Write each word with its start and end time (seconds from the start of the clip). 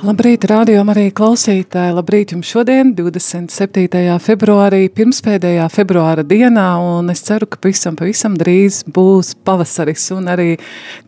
Labrīt, 0.00 0.46
rādījumā 0.48 0.94
arī 0.94 1.10
klausītāji. 1.12 1.92
Labrīt 1.92 2.30
jums 2.32 2.48
šodien, 2.48 2.94
27. 2.96 4.14
februārī, 4.24 4.86
pirmspēdējā 4.96 5.66
februāra 5.68 6.24
dienā, 6.24 6.68
un 6.80 7.12
es 7.12 7.20
ceru, 7.26 7.44
ka 7.44 7.58
pavisam, 7.60 7.98
pavisam 8.00 8.38
drīz 8.40 8.78
būs 8.88 9.34
pavasaris 9.44 10.06
un 10.16 10.30
arī 10.32 10.54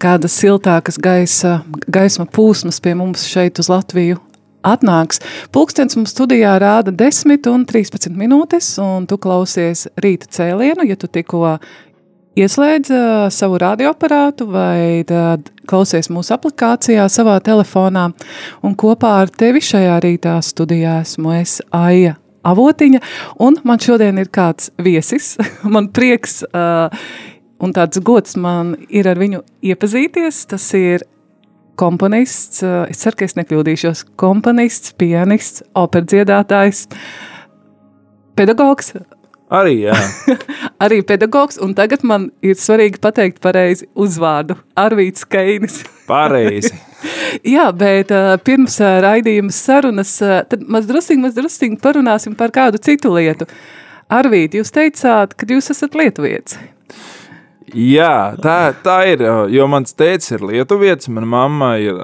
kāda 0.02 0.28
siltākas 0.28 1.00
gaisa, 1.00 1.62
gaisma 1.88 2.26
pūsmas 2.28 2.82
pie 2.84 2.92
mums 2.98 3.24
šeit 3.30 3.62
uz 3.62 3.72
Latviju 3.72 4.18
atnāks. 4.60 5.22
Pulkstens 5.56 5.96
mums 5.96 6.12
studijā 6.12 6.52
rāda 6.60 6.92
10 6.92 7.48
un 7.48 7.64
13 7.64 8.12
minūtes, 8.12 8.74
un 8.84 9.08
tu 9.08 9.16
klausies 9.16 9.86
rīta 10.04 10.28
cēlienu, 10.36 10.84
ja 10.84 11.00
tu 11.00 11.08
tikko 11.08 11.56
Ieslēdz 12.32 12.88
uh, 12.88 13.26
savu 13.28 13.58
radioaparātu 13.60 14.46
vai 14.48 15.02
klausies 15.68 16.08
mūsu 16.08 16.32
aplikācijā, 16.32 17.04
savā 17.12 17.34
telefonā. 17.44 18.06
Un 18.64 18.76
kopā 18.78 19.10
ar 19.20 19.28
tevi 19.28 19.60
šajā 19.60 19.98
rītā 20.00 20.38
studijā 20.40 21.02
esmu 21.02 21.34
es 21.36 21.58
Aija 21.76 22.14
Avotiņa. 22.48 23.02
Un 23.44 23.60
man 23.68 23.84
šodien 23.84 24.16
ir 24.22 24.32
kāds 24.32 24.72
viesis. 24.80 25.34
man 25.76 25.90
prieks 25.92 26.40
uh, 26.48 26.88
un 27.60 27.76
tāds 27.76 28.00
gods 28.00 28.40
man 28.40 28.78
ir 28.88 29.12
ar 29.12 29.20
viņu 29.20 29.44
iepazīties. 29.68 30.46
Tas 30.56 30.72
ir 30.80 31.04
komponists, 31.76 32.64
uh, 32.64 32.86
es 32.88 33.04
ceru, 33.04 33.20
ka 33.20 33.28
es 33.28 33.36
nekļūdīšos, 33.36 34.06
komponists, 34.16 34.96
pianists, 34.96 35.66
operdziedātājs, 35.76 36.86
pedagogs 38.40 38.94
Arī, 39.52 39.74
jā. 39.84 39.96
arī 40.84 41.02
pedagogs, 41.04 41.58
un 41.60 41.74
tagad 41.76 42.04
man 42.08 42.30
ir 42.44 42.56
svarīgi 42.56 43.00
pateikt 43.02 43.42
pareizi 43.44 43.88
uzvārdu- 43.92 44.56
Arvīts 44.84 45.26
Keinis. 45.28 45.82
Pareizi. 46.12 46.72
jā, 47.44 47.66
bet 47.76 48.12
uh, 48.14 48.34
pirms 48.44 48.78
uh, 48.80 48.96
raidījuma 49.04 49.52
sarunas, 49.52 50.14
uh, 50.24 50.40
tad 50.48 50.64
maz 50.64 50.88
drusīgi, 50.88 51.20
maz 51.20 51.36
drusīgi 51.36 51.80
parunāsim 51.82 52.36
par 52.38 52.54
kādu 52.54 52.80
citu 52.80 53.12
lietu. 53.12 53.48
Arvīt, 54.12 54.56
jūs 54.56 54.72
teicāt, 54.72 55.36
ka 55.36 55.48
jūs 55.48 55.72
esat 55.72 55.96
lietuvietis. 55.96 56.58
Jā, 57.72 58.34
tā, 58.42 58.74
tā 58.84 58.98
ir, 59.08 59.22
jo 59.52 59.66
mans 59.70 59.94
tēvs 59.96 60.34
ir 60.34 60.44
lietuvietis, 60.44 61.08
mana 61.12 61.28
mamma 61.28 61.70
ir 61.80 61.96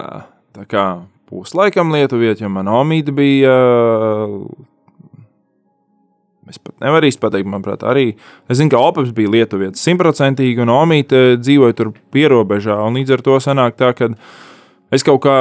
tā 0.57 0.65
kā 0.69 0.85
puslaikam 1.29 1.93
lietuvietis, 1.93 2.41
jo 2.45 2.49
mana 2.53 2.79
omīte 2.81 3.13
bija 3.13 3.53
Es 6.49 6.61
pat 6.61 6.75
nevaru 6.83 7.09
īsti 7.11 7.23
pateikt, 7.23 7.49
manuprāt, 7.51 7.85
arī. 7.87 8.13
Es 8.49 8.61
zinu, 8.61 8.73
ka 8.73 8.81
Opels 8.81 9.13
bija 9.17 9.33
Lietuvietis 9.35 9.83
simtprocentīgi, 9.85 10.63
un 10.65 10.73
Omīte 10.73 11.23
dzīvoja 11.41 11.77
tur 11.77 11.93
pierobežā. 12.15 12.79
Līdz 12.95 13.17
ar 13.19 13.25
to 13.27 13.39
sanāk 13.45 13.77
tā, 13.81 13.93
ka 13.97 14.11
es 14.95 15.05
kaut 15.07 15.23
kā 15.27 15.39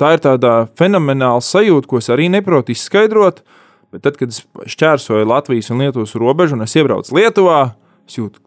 tā 0.00 0.14
ir 0.16 0.22
tāda 0.24 0.54
fenomenāla 0.78 1.42
sajūta, 1.44 1.90
ko 1.90 2.00
es 2.00 2.10
arī 2.12 2.30
neprotu 2.32 2.74
izskaidrot. 2.74 3.42
Bet 3.90 4.04
tad, 4.06 4.16
kad 4.20 4.30
es 4.30 4.44
šķērsoju 4.70 5.26
Latvijas 5.26 5.72
un 5.74 5.82
Lietuvas 5.82 6.14
robežu, 6.18 6.54
un 6.54 6.64
es 6.66 6.76
iebraucu 6.78 7.16
Lietuvā, 7.16 7.60
es 8.06 8.20
jūtu, 8.20 8.42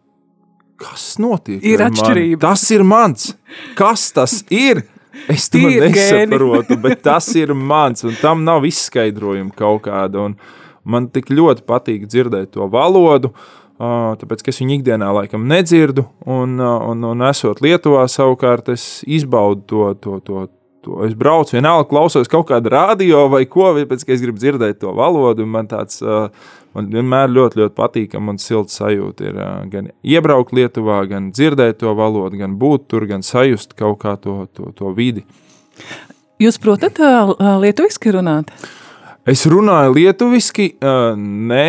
kas 0.80 1.14
notiek. 1.20 1.60
Ir 1.62 1.84
atšķirība. 1.84 2.38
Man? 2.38 2.44
Tas 2.46 2.64
ir 2.72 2.84
mans. 2.88 3.30
Kas 3.78 4.08
tas 4.16 4.40
ir? 4.50 4.86
Es 5.30 5.46
to 5.52 5.60
nesaprotu, 5.62 6.76
bet 6.82 7.04
tas 7.04 7.28
ir 7.38 7.54
mans, 7.54 8.02
un 8.04 8.16
tam 8.18 8.42
nav 8.46 8.64
izskaidrojuma 8.66 9.54
kaut 9.56 9.84
kāda. 9.86 10.24
Un, 10.26 10.34
Man 10.84 11.08
tik 11.12 11.30
ļoti 11.32 11.64
patīk 11.68 12.08
dzirdēt 12.08 12.54
to 12.56 12.68
valodu, 12.72 13.32
tāpēc 13.78 14.44
es 14.52 14.60
viņu 14.62 14.78
ikdienā 14.78 15.10
laikam 15.16 15.46
nedzirdu. 15.50 16.06
Un, 16.30 16.58
un, 16.60 17.06
un 17.08 17.24
esot 17.28 17.62
Lietuvā, 17.64 18.04
savukārt 18.10 18.70
es 18.74 19.02
izbaudu 19.06 19.64
to. 19.66 19.88
to, 19.94 20.20
to 20.26 20.50
To 20.84 20.98
es 21.00 21.14
braucu, 21.16 21.54
vienalga 21.56 21.86
klausos 21.88 22.28
kaut 22.28 22.50
kādu 22.50 22.68
radio 22.68 23.22
vai 23.32 23.46
ko, 23.48 23.70
tāpēc, 23.72 24.02
es 24.04 24.20
gribu 24.20 24.36
dzirdēt 24.36 24.82
to 24.82 24.90
valodu. 24.92 25.46
Man 25.48 25.64
tāds 25.64 26.02
man 26.74 26.90
vienmēr 26.92 27.30
ļoti, 27.32 27.62
ļoti 27.62 27.76
patīkami 27.78 28.34
un 28.34 28.40
silts 28.42 28.76
sajūta 28.80 29.28
ir 29.30 29.40
gan 29.72 29.88
iebraukt 30.04 30.52
Lietuvā, 30.52 31.00
gan 31.10 31.30
dzirdēt 31.32 31.80
to 31.80 31.94
valodu, 31.96 32.36
gan 32.42 32.58
būt 32.60 32.88
tur, 32.92 33.06
gan 33.10 33.24
sajust 33.24 33.72
kaut 33.78 34.02
kā 34.02 34.16
to, 34.20 34.42
to, 34.52 34.74
to 34.76 34.92
vidi. 34.96 35.24
Jūs 36.42 36.58
protat 36.60 36.98
lietuviski 37.62 38.12
runāt? 38.18 38.52
Es 39.24 39.46
runāju 39.48 39.94
lietuviski, 39.96 40.74
ne 41.24 41.68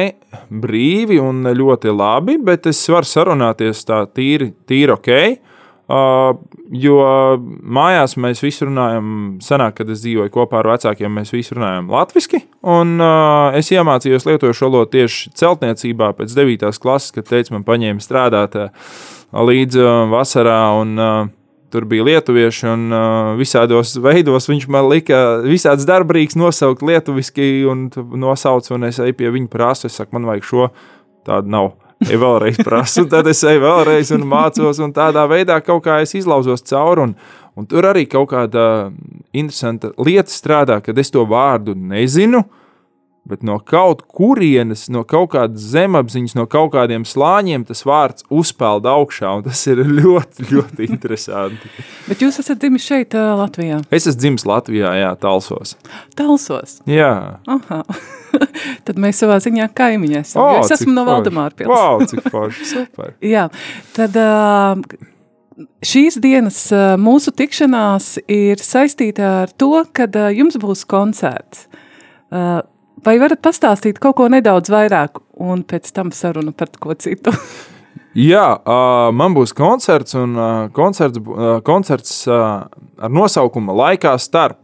brīvi 0.52 1.22
un 1.24 1.46
ļoti 1.56 1.94
labi, 1.96 2.36
bet 2.44 2.68
es 2.68 2.82
varu 2.92 3.08
sarunāties 3.08 3.86
tā 3.88 4.02
tīri, 4.12 4.50
tīri 4.68 4.92
ok. 4.92 5.12
Jo 6.76 6.98
mājās 7.78 8.18
mēs 8.20 8.42
visi 8.44 8.66
runājam, 8.68 9.08
senāk, 9.46 9.78
kad 9.78 9.94
es 9.94 10.02
dzīvoju 10.04 10.34
kopā 10.34 10.60
ar 10.60 10.72
vecākiem, 10.74 11.16
mēs 11.16 11.32
visi 11.32 11.56
runājam 11.56 11.88
latviešu. 11.94 12.42
Un 12.76 12.98
es 13.56 13.72
iemācījos 13.72 14.28
lietošu 14.28 14.68
valodu 14.68 14.92
tieši 14.98 15.32
celtniecībā 15.40 16.12
pēc 16.18 16.36
9. 16.36 16.68
klases, 16.84 17.16
kad 17.16 17.30
teica, 17.30 17.56
man 17.56 17.64
paņēma 17.64 18.04
strādāt 18.04 18.60
līdz 19.32 19.80
vasarā. 20.12 20.60
Un, 20.82 20.98
Tur 21.76 21.84
bija 21.92 22.06
lietuvieši, 22.08 22.68
un 22.72 22.84
uh, 22.96 23.32
visādos 23.36 23.98
veidos 24.00 24.48
viņš 24.48 24.68
man 24.72 24.88
lika 24.88 25.22
visādas 25.44 25.84
darbrīgas 25.90 26.38
nosaukt 26.40 26.86
lietuviski, 26.86 27.66
un 27.68 27.90
nosauc, 28.22 28.70
un 28.72 28.88
es 28.88 29.02
eju 29.04 29.18
pie 29.20 29.34
viņa 29.36 29.52
prasa. 29.52 29.90
Es 29.90 30.00
saku, 30.00 30.16
man 30.16 30.30
vajag 30.30 30.48
šo, 30.48 30.70
tādu 31.28 31.52
nav. 31.52 31.74
Ja 32.08 32.20
vēlreiz 32.20 32.60
prasu, 32.64 33.06
tad 33.12 33.28
es 33.32 33.44
eju 33.44 33.64
vēlreiz 33.66 34.14
un 34.16 34.24
mācos, 34.30 34.80
un 34.84 34.96
tādā 34.96 35.28
veidā 35.32 35.60
kaut 35.64 35.84
kā 35.84 36.00
es 36.06 36.16
izlauzos 36.16 36.64
cauri. 36.72 37.10
Un, 37.10 37.16
un 37.60 37.68
tur 37.68 37.92
arī 37.92 38.06
kaut 38.08 38.32
kāda 38.32 38.66
interesanta 39.36 39.92
lieta 40.00 40.32
strādā, 40.32 40.80
kad 40.86 40.96
es 41.02 41.12
to 41.12 41.28
vārdu 41.28 41.76
nezinu. 41.76 42.46
Uh, 42.46 42.62
bet 43.26 43.42
no 43.46 43.58
kaut 43.60 44.04
kurienes, 44.14 44.86
no 44.94 45.02
kaut 45.08 45.32
kādas 45.34 45.64
zemapziņas, 45.74 46.36
no 46.38 46.46
kaut 46.50 46.72
kādiem 46.76 47.06
slāņiem 47.10 47.66
tas 47.66 47.82
vārds 47.88 48.26
uzpeld 48.30 48.86
augšā. 48.90 49.32
Tas 49.48 49.64
ir 49.72 49.82
ļoti, 49.86 50.46
ļoti 50.54 50.90
interesanti. 50.90 51.72
bet 52.10 52.22
jūs 52.22 52.38
esat 52.44 52.62
dzimis 52.62 52.86
šeit, 52.86 53.16
Latvijā? 53.16 53.82
Es 53.90 54.06
esmu 54.06 54.22
dzimis 54.22 54.46
Latvijā, 54.50 54.94
Jā, 55.02 55.10
Talsos. 55.20 55.74
Talsos? 56.16 56.78
Jā. 56.90 57.42
Aha. 57.50 57.82
Tad 58.86 59.02
mēs 59.02 59.20
savā 59.24 59.40
ziņā 59.44 59.68
kaimiņi 59.76 60.20
esam. 60.22 60.44
Oh, 60.44 60.60
es 60.62 60.72
esmu 60.76 60.94
no 60.94 61.06
Valdemāra 61.08 61.56
pilsētas. 61.56 61.74
Wow, 61.86 62.06
cik 62.08 62.30
forši, 62.32 62.66
super. 62.70 63.14
Jā, 63.24 63.48
tad 63.96 64.16
uh, 64.20 64.80
šīs 65.86 66.18
dienas 66.24 66.60
mūsu 67.02 67.34
tikšanās 67.36 68.14
ir 68.32 68.62
saistīta 68.64 69.32
ar 69.44 69.54
to, 69.60 69.72
kad 69.96 70.16
jums 70.36 70.58
būs 70.62 70.86
koncerts. 70.90 71.66
Vai 73.04 73.18
varat 73.20 73.42
pastāstīt 73.44 74.00
kaut 74.00 74.16
ko 74.20 74.28
nedaudz 74.32 74.72
vairāk, 74.72 75.20
un 75.44 75.66
pēc 75.68 75.92
tam 75.96 76.14
sarunu 76.16 76.54
par 76.56 76.72
ko 76.80 76.96
citu? 76.96 77.34
Jā, 78.16 78.46
man 79.12 79.36
būs 79.36 79.52
koncerts, 79.56 80.16
un 80.16 80.38
koncerts, 80.76 81.20
koncerts 81.68 82.22
ar 82.32 83.12
nosaukumu 83.12 83.76
Laikā 83.76 84.16
starp. 84.24 84.62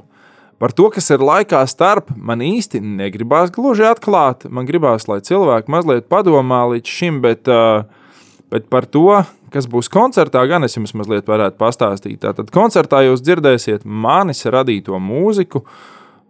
Par 0.62 0.72
to, 0.78 0.92
kas 0.94 1.08
ir 1.10 1.24
laikā 1.26 1.64
starp, 1.66 2.12
man 2.14 2.44
īsti 2.46 2.84
negribās 2.86 3.50
gluži 3.50 3.82
atklāt. 3.90 4.46
Man 4.46 4.68
gribās, 4.68 5.08
lai 5.10 5.18
cilvēki 5.26 5.74
mazliet 5.74 6.06
padomā 6.06 6.60
līdz 6.76 6.92
šim, 7.00 7.18
bet, 7.24 7.50
bet 8.54 8.68
par 8.70 8.86
to, 8.86 9.24
kas 9.50 9.66
būs 9.66 9.90
koncertā, 9.90 10.44
gan 10.46 10.62
es 10.68 10.78
jums 10.78 10.94
mazliet 10.94 11.26
varētu 11.26 11.58
pastāstīt. 11.58 12.20
Tātad 12.22 12.54
koncertā 12.54 13.02
jūs 13.08 13.26
dzirdēsiet 13.26 13.88
manis 13.90 14.46
radīto 14.54 15.02
mūziku. 15.02 15.64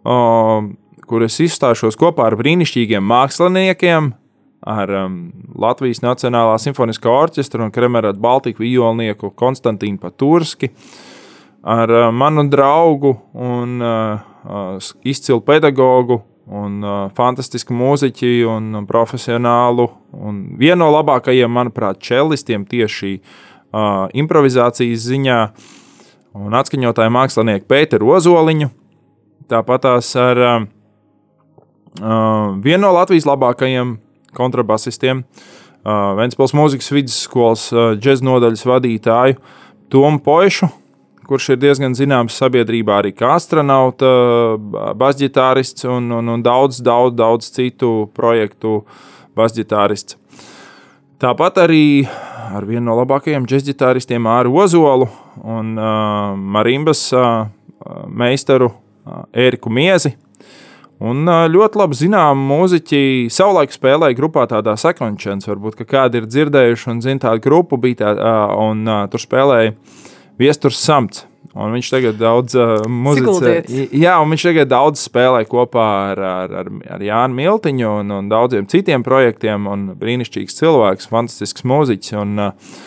Uh, 0.02 0.72
kur 1.12 1.26
es 1.26 1.36
izstāšos 1.44 1.98
kopā 2.00 2.30
ar 2.30 2.38
brīnišķīgiem 2.40 3.04
māksliniekiem, 3.04 4.14
ar 4.64 4.92
um, 4.96 5.16
Latvijas 5.60 6.00
Nacionālā 6.00 6.54
simfoniskā 6.62 7.10
orķestra 7.12 7.66
un 7.66 7.72
Kremerata 7.74 8.20
Baltiku 8.22 8.64
violnieku 8.64 9.28
Konstantīnu 9.36 10.00
Paturski. 10.00 10.72
ar 11.62 11.90
uh, 11.90 12.10
manu 12.10 12.48
draugu 12.48 13.12
un 13.32 13.82
uh, 13.82 14.18
uh, 14.44 14.92
izcilu 15.04 15.40
pedagogu 15.40 16.22
un 16.46 16.82
uh, 16.82 17.10
fantastisku 17.14 17.74
mūziķi 17.74 18.32
un 18.48 18.86
profesionālu. 18.86 19.90
Un 20.12 20.42
vienu 20.58 20.80
no 20.82 20.90
labākajiem, 20.96 21.52
manuprāt, 21.52 22.00
čelistiem 22.00 22.64
tieši 22.66 23.18
uh, 23.20 24.08
improvizācijas 24.12 25.06
ziņā 25.12 25.40
un 26.34 26.56
atskaņotāju 26.56 27.14
mākslinieku 27.14 27.68
Pēteru 27.68 28.16
Ozoliņu. 28.16 28.72
Tāpat 29.52 29.84
tās 29.86 30.16
ar 30.16 30.40
uh, 30.40 30.62
uh, 32.00 32.54
vienu 32.62 32.86
no 32.86 32.92
Latvijas 32.96 33.26
labākajiem 33.28 33.96
kontrabasistiem, 34.36 35.24
uh, 35.24 36.12
Vēncpils 36.18 36.54
mūzikas 36.56 36.92
vidusskolas 36.94 37.66
uh, 37.74 37.92
džēzus 37.98 38.24
nodaļas 38.28 38.64
vadītāju 38.68 39.40
Tomu 39.92 40.22
Poišu, 40.24 40.70
kurš 41.28 41.52
ir 41.54 41.60
diezgan 41.62 41.94
zināms 41.96 42.36
sabiedrībā 42.40 43.02
arī 43.02 43.12
kā 43.14 43.34
astronauts, 43.36 44.04
basģitārists 44.98 45.86
un, 45.86 46.08
un, 46.16 46.32
un 46.32 46.42
daudz, 46.42 46.80
daudz, 46.84 47.14
daudz 47.16 47.50
citu 47.54 47.92
projektu 48.16 48.80
basģitārists. 49.38 50.16
Tāpat 51.22 51.60
arī 51.62 51.84
ar 52.52 52.64
vienu 52.66 52.88
no 52.88 52.96
labākajiem 52.98 53.44
džekģitāristiem 53.46 54.24
Māru 54.26 54.56
Ozolu 54.58 55.06
un 55.38 55.76
uh, 55.78 56.32
Marimbas 56.34 57.04
uh, 57.14 57.46
meistaru 58.08 58.72
uh, 58.72 59.22
Ēriku 59.30 59.70
Miezi. 59.70 60.16
Un 61.02 61.26
ļoti 61.26 61.80
labi 61.80 61.98
zinām, 61.98 62.44
mūziķi 62.46 63.26
savulaik 63.32 63.74
spēlēja 63.74 64.14
grupā 64.18 64.44
tādā 64.50 64.76
sekvenčens, 64.78 65.48
varbūt 65.50 65.82
kādi 65.88 66.20
ir 66.20 66.28
dzirdējuši 66.30 66.90
un 66.92 67.02
zina 67.02 67.24
tādu 67.24 67.42
grupu, 67.42 67.78
bija 67.80 68.04
tā, 68.04 68.12
un 68.62 68.86
uh, 68.86 69.04
tur 69.10 69.22
spēlēja 69.22 69.74
Viesturs 70.38 70.78
Samts. 70.78 71.24
Un 71.52 71.74
viņš 71.74 71.88
tagad 71.92 72.16
daudz 72.16 72.54
uh, 72.56 72.86
muzicē. 72.88 73.58
Jā, 73.92 74.14
un 74.22 74.30
viņš 74.32 74.44
tagad 74.46 74.70
daudz 74.70 75.02
spēlē 75.04 75.42
kopā 75.50 75.88
ar, 76.12 76.22
ar, 76.24 76.54
ar, 76.62 76.70
ar 76.96 77.02
Jānu 77.04 77.36
Miltiņu 77.36 77.90
un, 77.98 78.14
un 78.16 78.30
daudziem 78.30 78.68
citiem 78.72 79.04
projektiem. 79.04 79.66
Un 79.68 79.90
brīnišķīgs 80.00 80.56
cilvēks, 80.62 81.10
fantastisks 81.12 81.66
mūziķis. 81.68 82.14
Un 82.22 82.46
uh, 82.46 82.78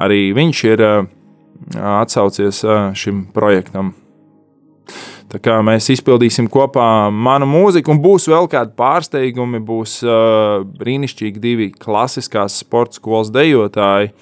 arī 0.00 0.30
viņš 0.36 0.64
ir 0.70 0.86
uh, 0.86 1.10
atsaucies 1.98 2.62
uh, 2.64 2.94
šim 2.96 3.26
projektam. 3.36 3.92
Tā 5.34 5.40
kā 5.42 5.54
mēs 5.66 5.88
izpildīsim 5.90 6.46
kopā 6.46 7.10
manu 7.10 7.48
mūziku, 7.50 7.90
un 7.90 7.98
būs 7.98 8.28
vēl 8.30 8.46
kādi 8.52 8.70
pārsteigumi. 8.78 9.58
Būs 9.66 9.96
uh, 10.06 10.60
brīnišķīgi 10.78 11.42
divi 11.42 11.66
klasiskās 11.74 12.60
sporta 12.62 13.00
skolas 13.00 13.32
dejotāji. 13.34 14.12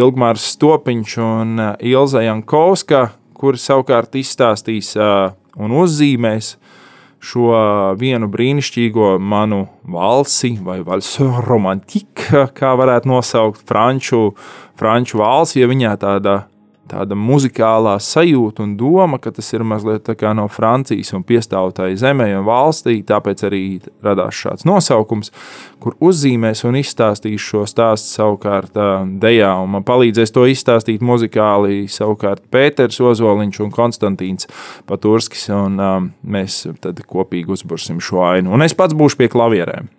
Ilgmārs 0.00 0.46
Stopiņš 0.54 1.18
un 1.20 1.52
uh, 1.60 1.68
Ilza 1.84 2.24
Jankovska, 2.24 3.02
kuri 3.36 3.60
savukārt 3.60 4.16
izstāstīs 4.16 4.94
uh, 4.96 5.34
un 5.60 5.76
uzzīmēs 5.76 6.54
šo 7.26 7.52
vienu 8.00 8.32
brīnišķīgo 8.32 9.16
manu 9.20 9.66
valsi 9.92 10.54
vai 10.64 10.78
valsu 10.86 11.28
romantiku, 11.44 12.46
kā 12.56 12.72
varētu 12.80 13.12
nosaukt 13.12 13.64
franču, 13.68 14.30
franču 14.80 15.20
valsi, 15.20 15.60
ja 15.60 15.68
viņā 15.68 15.96
tāda 16.00 16.46
tāda 16.90 17.16
muzikālā 17.18 17.96
sajūta 18.02 18.64
un 18.64 18.74
doma, 18.78 19.18
ka 19.22 19.32
tas 19.34 19.48
ir 19.54 19.64
mazliet 19.66 20.08
no 20.36 20.46
Francijas 20.52 21.12
un 21.16 21.24
piestāvotai 21.26 21.94
zemē 21.98 22.28
un 22.38 22.46
valstī. 22.46 22.98
Tāpēc 23.06 23.44
arī 23.48 23.62
radās 24.04 24.36
šāds 24.36 24.66
nosaukums, 24.68 25.32
kur 25.82 25.96
uzzīmēs 26.00 26.64
un 26.68 26.78
izstāstīs 26.80 27.42
šo 27.42 27.64
stāstu 27.68 28.12
savukārt 28.16 28.76
dejā. 29.22 29.52
Un 29.62 29.74
man 29.76 29.86
palīdzēs 29.86 30.34
to 30.34 30.46
izstāstīt 30.50 31.04
muzikāli 31.04 31.86
savukārt 31.90 32.46
Pēters 32.50 33.00
Ozoliņš 33.00 33.62
un 33.64 33.74
Konstantīns 33.74 34.50
Paturskis. 34.86 35.48
Un, 35.54 35.80
um, 35.80 36.12
mēs 36.26 36.64
tad 36.82 37.00
kopīgi 37.06 37.52
uzbursim 37.56 38.00
šo 38.02 38.24
ainu. 38.26 38.54
Un 38.54 38.66
es 38.66 38.76
pats 38.76 38.96
būšu 38.96 39.20
pie 39.20 39.30
klavierēm. 39.32 39.90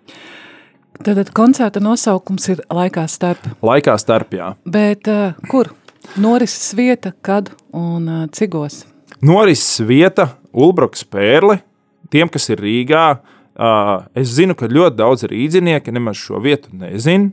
Tad 1.04 1.30
koncerta 1.30 1.80
nosaukums 1.82 2.48
ir 2.50 2.64
laikā 2.74 3.04
starp. 3.10 3.44
Laikā 3.62 3.94
starp, 4.02 4.34
jā. 4.34 4.54
Bet 4.66 5.06
uh, 5.10 5.36
kur? 5.50 5.70
Norises 6.16 6.72
vieta, 6.74 7.12
kad 7.22 7.50
un 7.72 8.28
cigos? 8.32 8.84
Norises 9.20 9.80
vieta, 9.86 10.28
Ulbroks 10.52 11.04
pērle. 11.04 11.60
Tiem, 12.08 12.30
kas 12.32 12.48
ir 12.48 12.62
Rīgā, 12.64 13.04
es 14.16 14.32
zinu, 14.38 14.56
ka 14.56 14.70
ļoti 14.70 14.96
daudz 14.96 15.26
rīznieki 15.28 15.92
nemaz 15.92 16.16
šo 16.22 16.40
vietu 16.42 16.72
nezina. 16.72 17.28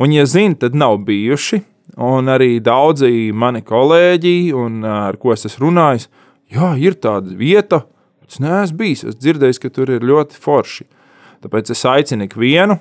Un, 0.00 0.12
ja 0.12 0.26
zina, 0.28 0.58
tad 0.60 0.76
nav 0.76 0.98
bijuši. 1.08 1.62
Un 2.00 2.30
arī 2.30 2.60
daudzi 2.62 3.32
mani 3.34 3.64
kolēģi, 3.66 4.52
un, 4.54 4.84
ar 4.84 5.16
ko 5.20 5.32
es 5.34 5.48
esmu 5.48 5.66
runājis, 5.66 6.06
jā, 6.52 6.70
ir 6.78 6.94
tāda 7.02 7.34
vieta, 7.34 7.82
es 8.28 8.38
neesmu 8.42 8.78
bijis. 8.78 9.02
Es 9.10 9.18
dzirdēju, 9.18 9.58
ka 9.64 9.72
tur 9.74 9.90
ir 9.96 10.06
ļoti 10.06 10.38
forši. 10.38 10.86
Tāpēc 11.40 11.72
es 11.72 11.82
aicinu 11.88 12.28
ikvienu, 12.28 12.76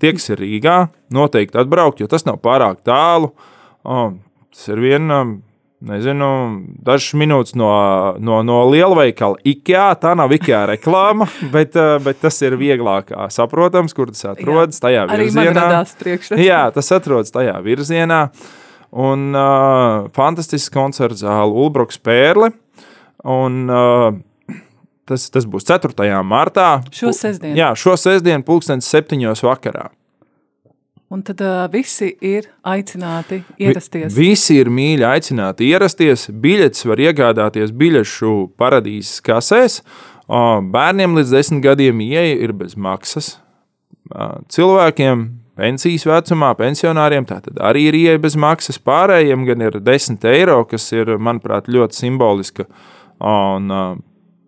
tie, 0.00 0.12
kas 0.16 0.32
ir 0.32 0.40
Rīgā, 0.42 0.80
noteikti 1.12 1.60
atbraukt, 1.60 2.00
jo 2.00 2.08
tas 2.10 2.26
nav 2.26 2.40
pārāk 2.42 2.80
tālu. 2.88 3.30
Uh, 3.30 3.56
Oh, 3.86 4.12
tas 4.52 4.68
ir 4.68 4.80
viena, 4.82 5.22
nezinu, 5.80 6.28
dažas 6.84 7.14
minūtes 7.16 7.56
no, 7.56 7.70
no, 8.20 8.40
no 8.44 8.60
lielveikala 8.68 9.40
IKEA. 9.48 9.86
Tā 10.00 10.14
nav 10.18 10.32
IKEA 10.36 10.66
reklāma, 10.74 11.28
bet, 11.54 11.76
eh, 11.80 11.96
bet 12.04 12.20
tas 12.24 12.40
ir 12.44 12.58
vieglāk 12.60 13.14
saprotams, 13.32 13.96
kur 13.96 14.12
tas 14.12 14.26
atrodas. 14.34 14.80
Jā, 14.80 15.06
tajā 15.06 15.06
virzienā. 15.12 15.68
Jā, 16.40 16.64
tas 16.74 16.92
atrodas 16.96 17.32
tajā 17.34 17.56
virzienā. 17.64 18.24
Un 18.90 19.28
uh, 19.38 20.08
fantastisks 20.16 20.72
koncerts 20.74 21.22
zāle 21.22 21.54
Ulbroks 21.54 22.00
Pērle. 22.02 22.50
Un, 23.22 23.60
uh, 23.70 24.58
tas, 25.06 25.28
tas 25.30 25.46
būs 25.46 25.68
4. 25.68 25.94
martā. 26.26 26.80
Šo 26.94 27.12
sestdienu. 27.14 27.54
Jā, 27.58 27.70
šo 27.78 27.94
sestdienu, 28.00 28.42
pulkstenis 28.46 28.90
septiņos 28.90 29.44
vakarā. 29.46 29.90
Un 31.10 31.24
tad 31.26 31.40
uh, 31.42 31.64
visi 31.72 32.12
ir 32.22 32.44
aicināti 32.62 33.40
ierasties. 33.58 34.12
Vi, 34.14 34.28
visi 34.30 34.60
ir 34.60 34.68
mīļi 34.70 35.02
aicināti 35.08 35.66
ierasties. 35.66 36.28
Biļetes 36.30 36.86
var 36.86 37.02
iegādāties 37.02 37.72
biļešu 37.74 38.34
paradīzes 38.60 39.18
kasēs. 39.26 39.80
Uh, 40.30 40.60
bērniem 40.62 41.18
līdz 41.18 41.34
desmit 41.34 41.64
gadiem 41.66 41.98
ieeja 42.04 42.38
ir 42.46 42.54
bez 42.54 42.78
maksas. 42.78 43.32
Uh, 44.06 44.38
cilvēkiem 44.54 45.26
pensijas 45.58 46.06
vecumā, 46.06 46.52
pensionāriem 46.54 47.26
tātad 47.26 47.58
arī 47.58 47.88
ir 47.90 47.98
ieeja 47.98 48.22
bez 48.22 48.38
maksas. 48.38 48.78
Pārējiem 48.78 49.42
gan 49.50 49.66
ir 49.66 49.80
10 49.82 50.30
eiro, 50.30 50.60
kas 50.70 50.86
ir, 50.94 51.16
manuprāt, 51.18 51.66
ļoti 51.66 52.04
simboliska 52.04 52.70
un 53.18 53.66
uh, 53.74 53.96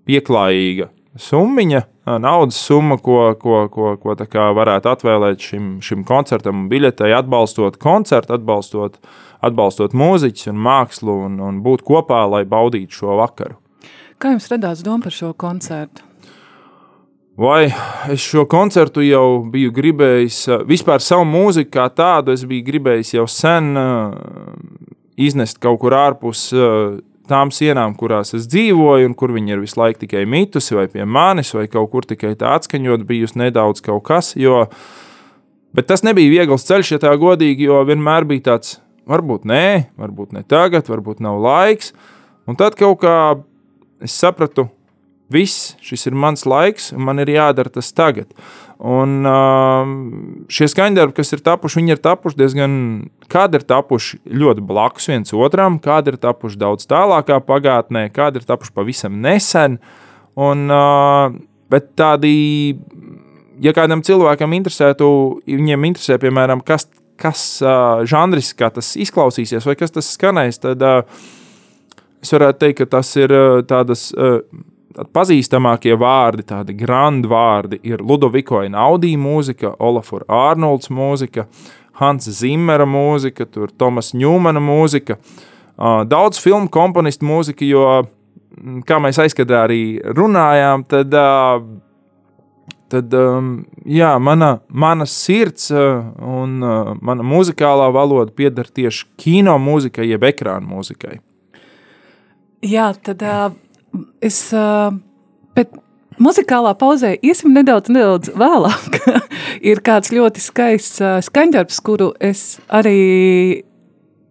pieklājīga 0.06 0.92
summiņa 1.20 1.82
naudas 2.22 2.58
summa, 2.58 2.96
ko, 2.98 3.34
ko, 3.40 3.66
ko, 3.72 3.94
ko 4.02 4.46
varētu 4.56 4.90
atvēlēt 4.92 5.42
šim, 5.42 5.66
šim 5.84 6.04
koncertam 6.08 6.64
un 6.64 6.70
biļetei, 6.72 7.12
atbalstot 7.14 7.78
koncertu, 7.82 8.36
atbalstot, 8.38 8.98
atbalstot 9.44 9.94
mūziķus 9.96 10.50
un 10.52 10.62
mākslu 10.64 11.18
un, 11.26 11.36
un 11.42 11.60
būt 11.64 11.84
kopā, 11.86 12.24
lai 12.30 12.44
baudītu 12.48 13.02
šo 13.02 13.18
vakaru. 13.20 13.58
Kā 14.22 14.34
jums 14.34 14.48
radās 14.52 14.82
doma 14.86 15.02
par 15.06 15.14
šo 15.14 15.32
koncertu? 15.34 16.06
Vai 17.42 17.70
es 18.12 18.20
šo 18.20 18.44
koncertu 18.44 19.00
jau 19.02 19.40
biju 19.50 19.72
gribējis, 19.72 20.44
vispār 20.68 21.00
savu 21.00 21.24
mūziku 21.24 21.72
kā 21.78 21.86
tādu, 21.88 22.34
es 22.36 22.44
biju 22.44 22.66
gribējis 22.66 23.14
jau 23.16 23.24
sen 23.30 23.72
iznest 25.16 25.58
kaut 25.62 25.80
kur 25.80 25.96
ārpus 25.96 26.50
tām 27.30 27.52
sienām, 27.54 27.94
kurās 27.98 28.34
es 28.36 28.48
dzīvoju, 28.50 29.10
un 29.10 29.14
kur 29.18 29.32
viņi 29.34 29.54
ir 29.54 29.62
visu 29.62 29.78
laiku 29.80 30.02
tikai 30.04 30.24
mitusi, 30.28 30.74
vai 30.78 30.88
pie 30.90 31.06
manis, 31.06 31.52
vai 31.56 31.68
kaut 31.70 31.90
kur 31.92 32.06
tikai 32.08 32.34
tā 32.38 32.54
atskaņot, 32.58 33.06
bijusi 33.08 33.38
nedaudz 33.40 33.84
kaut 33.84 34.04
kas. 34.08 34.32
Jo, 34.38 34.64
bet 35.76 35.88
tas 35.90 36.04
nebija 36.06 36.32
viegls 36.32 36.66
ceļš, 36.68 36.94
ja 36.96 37.02
tā 37.06 37.14
godīgi, 37.20 37.68
jo 37.70 37.80
vienmēr 37.88 38.26
bija 38.28 38.48
tāds, 38.52 38.76
varbūt 39.08 39.46
nē, 39.48 39.64
varbūt 39.98 40.36
ne 40.36 40.44
tagad, 40.48 40.90
varbūt 40.90 41.22
nav 41.24 41.40
laiks. 41.42 41.92
Un 42.48 42.58
tad 42.58 42.76
kaut 42.78 43.02
kā 43.04 43.16
es 44.02 44.14
sapratu, 44.18 44.66
viss, 45.32 45.72
šis 45.84 46.06
ir 46.10 46.18
mans 46.18 46.44
laiks, 46.48 46.92
un 46.96 47.06
man 47.08 47.22
ir 47.22 47.32
jādara 47.32 47.72
tas 47.72 47.90
tagad. 47.96 48.30
Un 48.82 49.20
uh, 49.22 49.86
šie 50.50 50.66
skaņdarbi, 50.66 51.14
kas 51.14 51.28
ir 51.36 51.42
tapuši, 51.46 51.78
viņi 51.78 51.92
ir 51.94 52.00
tapuši 52.02 52.38
diezgan, 52.40 52.72
kādi 53.30 53.60
ir 53.60 53.66
tapuši 53.68 54.18
ļoti 54.26 54.64
blakus 54.66 55.06
viens 55.06 55.30
otram, 55.38 55.76
kādi 55.82 56.10
ir 56.10 56.18
tapuši 56.22 56.58
daudz 56.58 56.88
tālākā 56.90 57.38
pagātnē, 57.46 58.08
kādi 58.10 58.42
ir 58.42 58.48
tapuši 58.48 58.74
pavisam 58.74 59.20
nesen. 59.22 59.78
Un, 60.34 60.64
uh, 60.66 61.30
bet 61.70 61.92
tādi, 61.94 62.32
ja 63.62 63.70
kādam 63.76 64.02
cilvēkam 64.02 64.58
interesētu, 64.58 65.06
viņiem 65.46 65.86
interesē, 65.92 66.18
piemēram, 66.18 66.64
kas, 66.66 66.88
kas 67.22 67.44
uh, 67.62 68.02
žanris, 68.02 68.50
kā 68.58 68.72
tas 68.74 68.96
izklausīsies, 68.98 69.62
vai 69.68 69.78
kas 69.78 69.94
tas 69.94 70.10
skanēs, 70.16 70.58
tad 70.66 70.82
uh, 70.82 71.22
es 72.18 72.34
varētu 72.34 72.64
teikt, 72.66 72.82
ka 72.82 72.90
tas 72.98 73.14
ir 73.20 73.38
tādas. 73.70 74.08
Pazīstamākie 74.92 75.94
vārdi, 75.96 76.44
tādi 76.48 76.74
grandi 76.76 77.28
vārdi, 77.30 77.78
ir 77.88 78.02
Ludoviko 78.04 78.60
Einaudī 78.60 79.14
mūzika, 79.16 79.72
Olafur 79.80 80.26
Ārnolds 80.28 80.90
mūzika, 80.92 81.46
Hans 82.00 82.28
Zimmera 82.38 82.84
mūzika, 82.88 83.46
tur 83.48 83.72
Tomas 83.78 84.12
Ņūmana 84.16 84.60
mūzika, 84.60 85.16
daudz 86.08 86.40
filmu 86.42 86.68
komponistu 86.72 87.28
mūziku, 87.28 87.68
jo, 87.68 87.86
mm, 88.58 88.82
kā 88.88 89.00
mēs 89.00 89.20
aizkadrā 89.22 89.64
arī 89.68 89.82
runājām, 90.18 90.84
tad, 90.88 91.16
tad 92.92 93.18
jā, 93.88 94.12
mana, 94.20 94.52
mana 94.68 95.08
sirds 95.08 95.70
un 95.72 96.60
mana 96.60 97.24
muzikālā 97.24 97.88
valoda 97.96 98.32
pieder 98.36 98.68
tieši 98.68 99.08
kino 99.16 99.56
mūzikai, 99.56 100.10
jeb 100.12 100.28
ekrāna 100.28 100.68
mūzikai. 100.68 101.20
Jā, 102.62 102.92
tad 103.02 103.22
uh, 103.26 103.54
es. 104.24 104.44
Bet 105.56 105.74
muzikālā 106.22 106.72
pauzē 106.78 107.14
iesim 107.24 107.52
nedaudz, 107.56 107.90
nedaudz 107.92 108.32
vēlāk. 108.38 109.02
ir 109.70 109.82
kāds 109.84 110.12
ļoti 110.14 110.42
skaists 110.42 111.02
skaņdarbs, 111.28 111.82
kuru 111.84 112.12
es 112.20 112.56
arī 112.72 113.62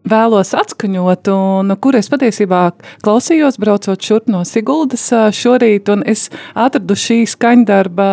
vēlos 0.07 0.55
atskaņot, 0.57 1.29
un 1.29 1.75
kur 1.81 1.95
es 1.99 2.09
patiesībā 2.09 2.61
klausījos, 3.05 3.59
braucot 3.61 4.01
šurp 4.01 4.31
no 4.33 4.41
Siguldas 4.47 5.05
šorīt, 5.37 5.91
un 5.93 6.01
es 6.09 6.29
atradu 6.57 6.97
šī 6.97 7.21
skaņdarba 7.29 8.11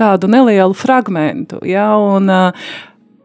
tādu 0.00 0.30
nelielu 0.30 0.74
fragmentu. 0.76 1.62
Ja, 1.66 1.92
un, 1.98 2.30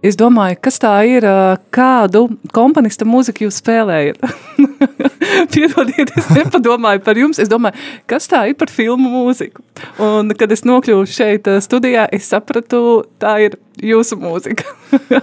Es 0.05 0.13
domāju, 0.13 0.59
kas 0.61 0.75
tā 0.77 0.91
ir, 1.09 1.25
kādu 1.73 2.27
komponista 2.53 3.07
mūziku 3.09 3.47
jūs 3.47 3.57
spēlējat. 3.57 4.19
Piedodiet, 5.53 6.11
es 6.17 6.29
nepadomāju 6.33 7.03
par 7.05 7.19
jums. 7.19 7.39
Es 7.41 7.51
domāju, 7.51 7.77
kas 8.09 8.29
tā 8.31 8.45
ir 8.49 8.57
par 8.59 8.71
filmu 8.73 9.11
mūziku. 9.13 9.63
Un, 10.01 10.31
kad 10.37 10.51
es 10.55 10.65
nokļuvu 10.67 11.05
šeit 11.09 11.49
studijā, 11.65 12.07
es 12.15 12.29
sapratu, 12.31 13.05
tā 13.21 13.35
ir 13.47 13.57
jūsu 13.83 14.17
mūzika. 14.21 14.67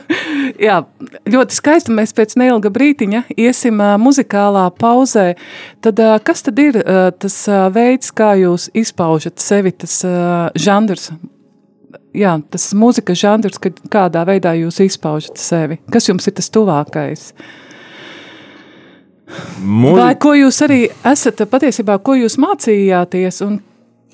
Jā, 0.66 0.82
ļoti 1.32 1.58
skaisti. 1.58 1.94
Mēs 1.96 2.14
pēc 2.16 2.36
neilga 2.40 2.72
brītiņa 2.74 3.24
iesim 3.36 3.82
muzikālā 4.02 4.68
pauzē. 4.78 5.32
Tad, 5.84 6.02
kas 6.26 6.46
tad 6.48 6.62
ir 6.62 6.80
tas 7.22 7.38
veids, 7.74 8.12
kā 8.14 8.34
jūs 8.42 8.68
izpaužat 8.84 9.42
sevi, 9.42 9.74
tas 9.84 10.00
žanrs 10.58 11.12
jā, 12.16 12.36
tas 12.52 12.70
mūzikas 12.76 13.20
žanrs, 13.20 13.60
kādā 13.92 14.24
veidā 14.28 14.54
jūs 14.58 14.80
izpaužat 14.84 15.40
sevi? 15.40 15.80
Kas 15.92 16.08
jums 16.08 16.28
ir 16.28 16.36
tas 16.38 16.50
tuvākais? 16.52 17.30
Mūzi... 19.62 19.98
Vai 20.00 20.14
ko 20.20 20.34
jūs 20.36 20.62
arī 20.66 20.80
esat 21.12 21.44
patiesībā, 21.50 21.98
ko 22.04 22.16
jūs 22.18 22.38
mācījāties 22.42 23.42
un 23.46 23.60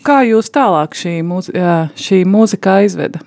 kā 0.06 0.20
jūs 0.28 0.52
tālāk 0.54 0.96
šī, 0.98 1.18
mūzi, 1.26 1.54
šī 1.98 2.22
mūzika 2.28 2.78
aizveda? 2.82 3.22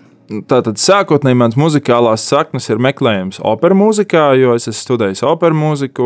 Tātad 0.48 0.80
sākotnēji 0.80 1.36
mans 1.36 1.58
muzikālās 1.60 2.24
saknes 2.24 2.70
ir 2.72 2.80
meklējums 2.80 3.42
opera 3.44 3.76
mūzikā, 3.76 4.30
jo 4.40 4.54
es 4.56 4.70
esmu 4.70 4.80
studējis 4.80 5.26
opera 5.28 5.56
mūziku 5.58 6.06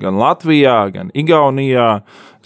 gan 0.00 0.16
Latvijā, 0.20 0.78
gan 0.94 1.12
Igaunijā. 1.12 1.90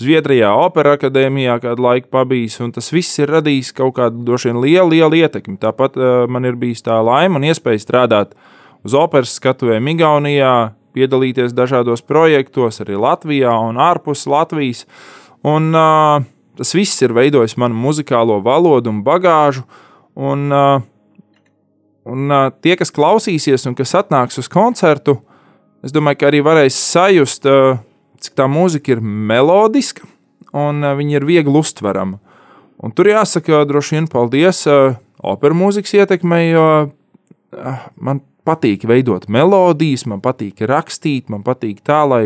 Zviedrijā, 0.00 0.48
Opera 0.56 0.94
akadēmijā 0.96 1.58
kādu 1.60 1.84
laiku 1.84 2.08
pabijis, 2.14 2.54
un 2.64 2.70
tas 2.72 2.86
viss 2.88 3.18
ir 3.20 3.28
radījis 3.34 3.74
kaut 3.76 3.98
kādu 3.98 4.22
droši 4.24 4.48
vien 4.48 4.60
lielu, 4.62 4.86
lielu 4.94 5.18
ietekmi. 5.18 5.58
Tāpat 5.60 5.98
uh, 6.00 6.06
man 6.24 6.48
ir 6.48 6.56
bijis 6.56 6.80
tā 6.86 6.96
laime 7.04 7.36
un 7.36 7.44
iespēja 7.44 7.82
strādāt 7.82 8.32
uz 8.80 8.94
operas 8.96 9.34
skatuvēm 9.36 9.90
Igaunijā, 9.92 10.54
piedalīties 10.96 11.54
dažādos 11.56 12.04
projektos, 12.06 12.80
arī 12.82 12.98
Latvijā 13.00 13.52
un 13.68 13.80
ārpus 13.80 14.26
Latvijas. 14.30 14.86
Un, 15.46 15.70
uh, 15.74 16.22
tas 16.58 16.74
viss 16.76 17.00
ir 17.04 17.14
veidojis 17.16 17.56
manu 17.60 17.78
muzikālo 17.78 18.40
valodu 18.44 18.92
un 18.92 19.02
bagāžu. 19.06 19.64
Un, 20.18 20.48
uh, 20.52 20.82
un 22.04 22.32
uh, 22.32 22.48
tie, 22.62 22.76
kas 22.76 22.92
klausīsies 22.92 23.68
un 23.70 23.78
kas 23.78 23.96
atnāks 23.98 24.40
uz 24.42 24.50
koncertu, 24.50 25.20
es 25.84 25.94
domāju, 25.96 26.20
ka 26.20 26.28
arī 26.32 26.42
varēs 26.44 26.76
sajust. 26.90 27.48
Uh, 27.48 27.80
cik 28.20 28.36
tā 28.36 28.46
mūzika 28.50 28.94
ir 28.94 29.00
melodiska 29.00 30.04
un 30.56 30.84
uh, 30.84 30.94
viņa 30.98 31.18
ir 31.18 31.26
viegli 31.28 31.60
uztverama. 31.60 32.20
Un 32.80 32.94
tur 32.96 33.10
jāsaka, 33.10 33.62
droši 33.68 33.98
vien 33.98 34.08
paldies 34.10 34.64
uh, 34.68 34.96
opera 35.20 35.56
mūzikas 35.56 35.94
ietekmei, 35.98 36.50
jo 36.52 36.66
man 38.00 38.22
patīk 38.46 38.86
veidot 38.88 39.28
melodijas, 39.28 40.06
man 40.08 40.22
patīk 40.24 40.62
rakstīt, 40.68 41.28
man 41.32 41.44
patīk 41.46 41.82
tā, 41.86 42.02
lai 42.08 42.24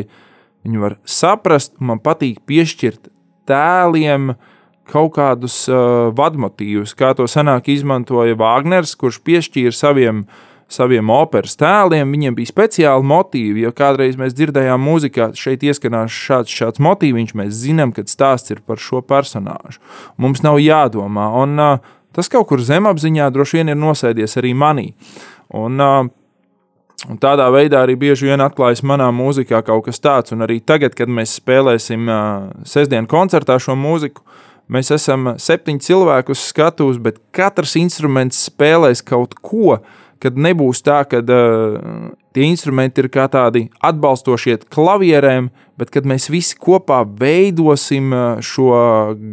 viņu 0.64 0.82
var 0.82 0.96
saprast, 1.08 1.76
man 1.80 2.00
patīk 2.02 2.40
piešķirt 2.48 3.10
tēliem 3.48 4.34
kaut 4.88 5.14
kādus 5.16 5.64
uh, 5.70 6.10
vadmotīvus, 6.16 6.92
kā 6.96 7.14
to 7.16 7.28
senāk 7.30 7.70
izmantoja 7.72 8.36
Vāgners, 8.36 8.96
kurš 9.00 9.22
piešķīra 9.24 9.72
saviem 9.74 10.26
saviem 10.74 11.10
operas 11.12 11.58
tēliem, 11.60 12.08
viņiem 12.14 12.36
bija 12.38 12.50
speciāli 12.50 13.06
motīvi. 13.06 13.64
Jo 13.66 13.72
kādreiz 13.76 14.16
mēs 14.20 14.34
dzirdējām 14.36 14.80
mūzikā, 14.80 15.28
šeit 15.38 15.64
ieskanās 15.66 16.14
šāds, 16.14 16.52
šāds 16.52 16.82
motīvs, 16.82 17.34
mēs 17.36 17.52
zinām, 17.66 17.92
ka 17.94 18.06
stāsts 18.08 18.54
ir 18.54 18.62
par 18.66 18.80
šo 18.80 19.02
personāžu. 19.04 19.82
Mums 20.16 20.42
nav 20.44 20.58
jādomā, 20.62 21.28
un 21.42 21.60
uh, 21.60 21.92
tas 22.14 22.30
kaut 22.32 22.48
kur 22.50 22.62
zemapziņā 22.64 23.30
droši 23.34 23.60
vien 23.60 23.72
ir 23.72 23.80
nosēdies 23.80 24.38
arī 24.40 24.54
manī. 24.56 24.92
Un, 25.54 25.80
uh, 25.80 26.12
Un 27.04 27.18
tādā 27.20 27.44
veidā 27.52 27.82
arī 27.84 27.98
bieži 28.00 28.30
vien 28.30 28.40
atklājas 28.40 28.80
manā 28.86 29.10
mūzikā 29.12 29.58
kaut 29.66 29.82
kas 29.84 29.98
tāds. 30.00 30.32
Un 30.32 30.40
arī 30.46 30.54
tagad, 30.64 30.94
kad 30.96 31.10
mēs 31.10 31.34
spēlēsim 31.36 32.06
uh, 32.08 32.46
sestdienas 32.64 33.10
koncertā 33.10 33.58
šo 33.60 33.74
mūziku, 33.76 34.22
mēs 34.72 34.88
esam 34.94 35.34
septiņi 35.36 35.84
cilvēki 35.84 36.32
uz 36.32 36.46
skatuves, 36.46 37.02
bet 37.02 37.18
katrs 37.34 37.74
instruments 37.76 38.46
spēlēs 38.46 39.04
kaut 39.04 39.34
ko, 39.44 39.74
uh, 39.74 40.04
kad 40.24 40.38
nebūs 40.40 40.80
tā, 40.84 41.02
ka 41.08 41.20
uh, 41.20 41.76
tie 42.34 42.48
instrumenti 42.48 43.02
ir 43.02 43.10
kā 43.12 43.26
tādi 43.32 43.66
atbalstošie 43.84 44.62
klavierēm, 44.72 45.50
bet 45.80 45.92
kad 45.92 46.08
mēs 46.08 46.30
visi 46.32 46.56
kopā 46.60 47.02
veidosim 47.20 48.14
šo 48.44 48.70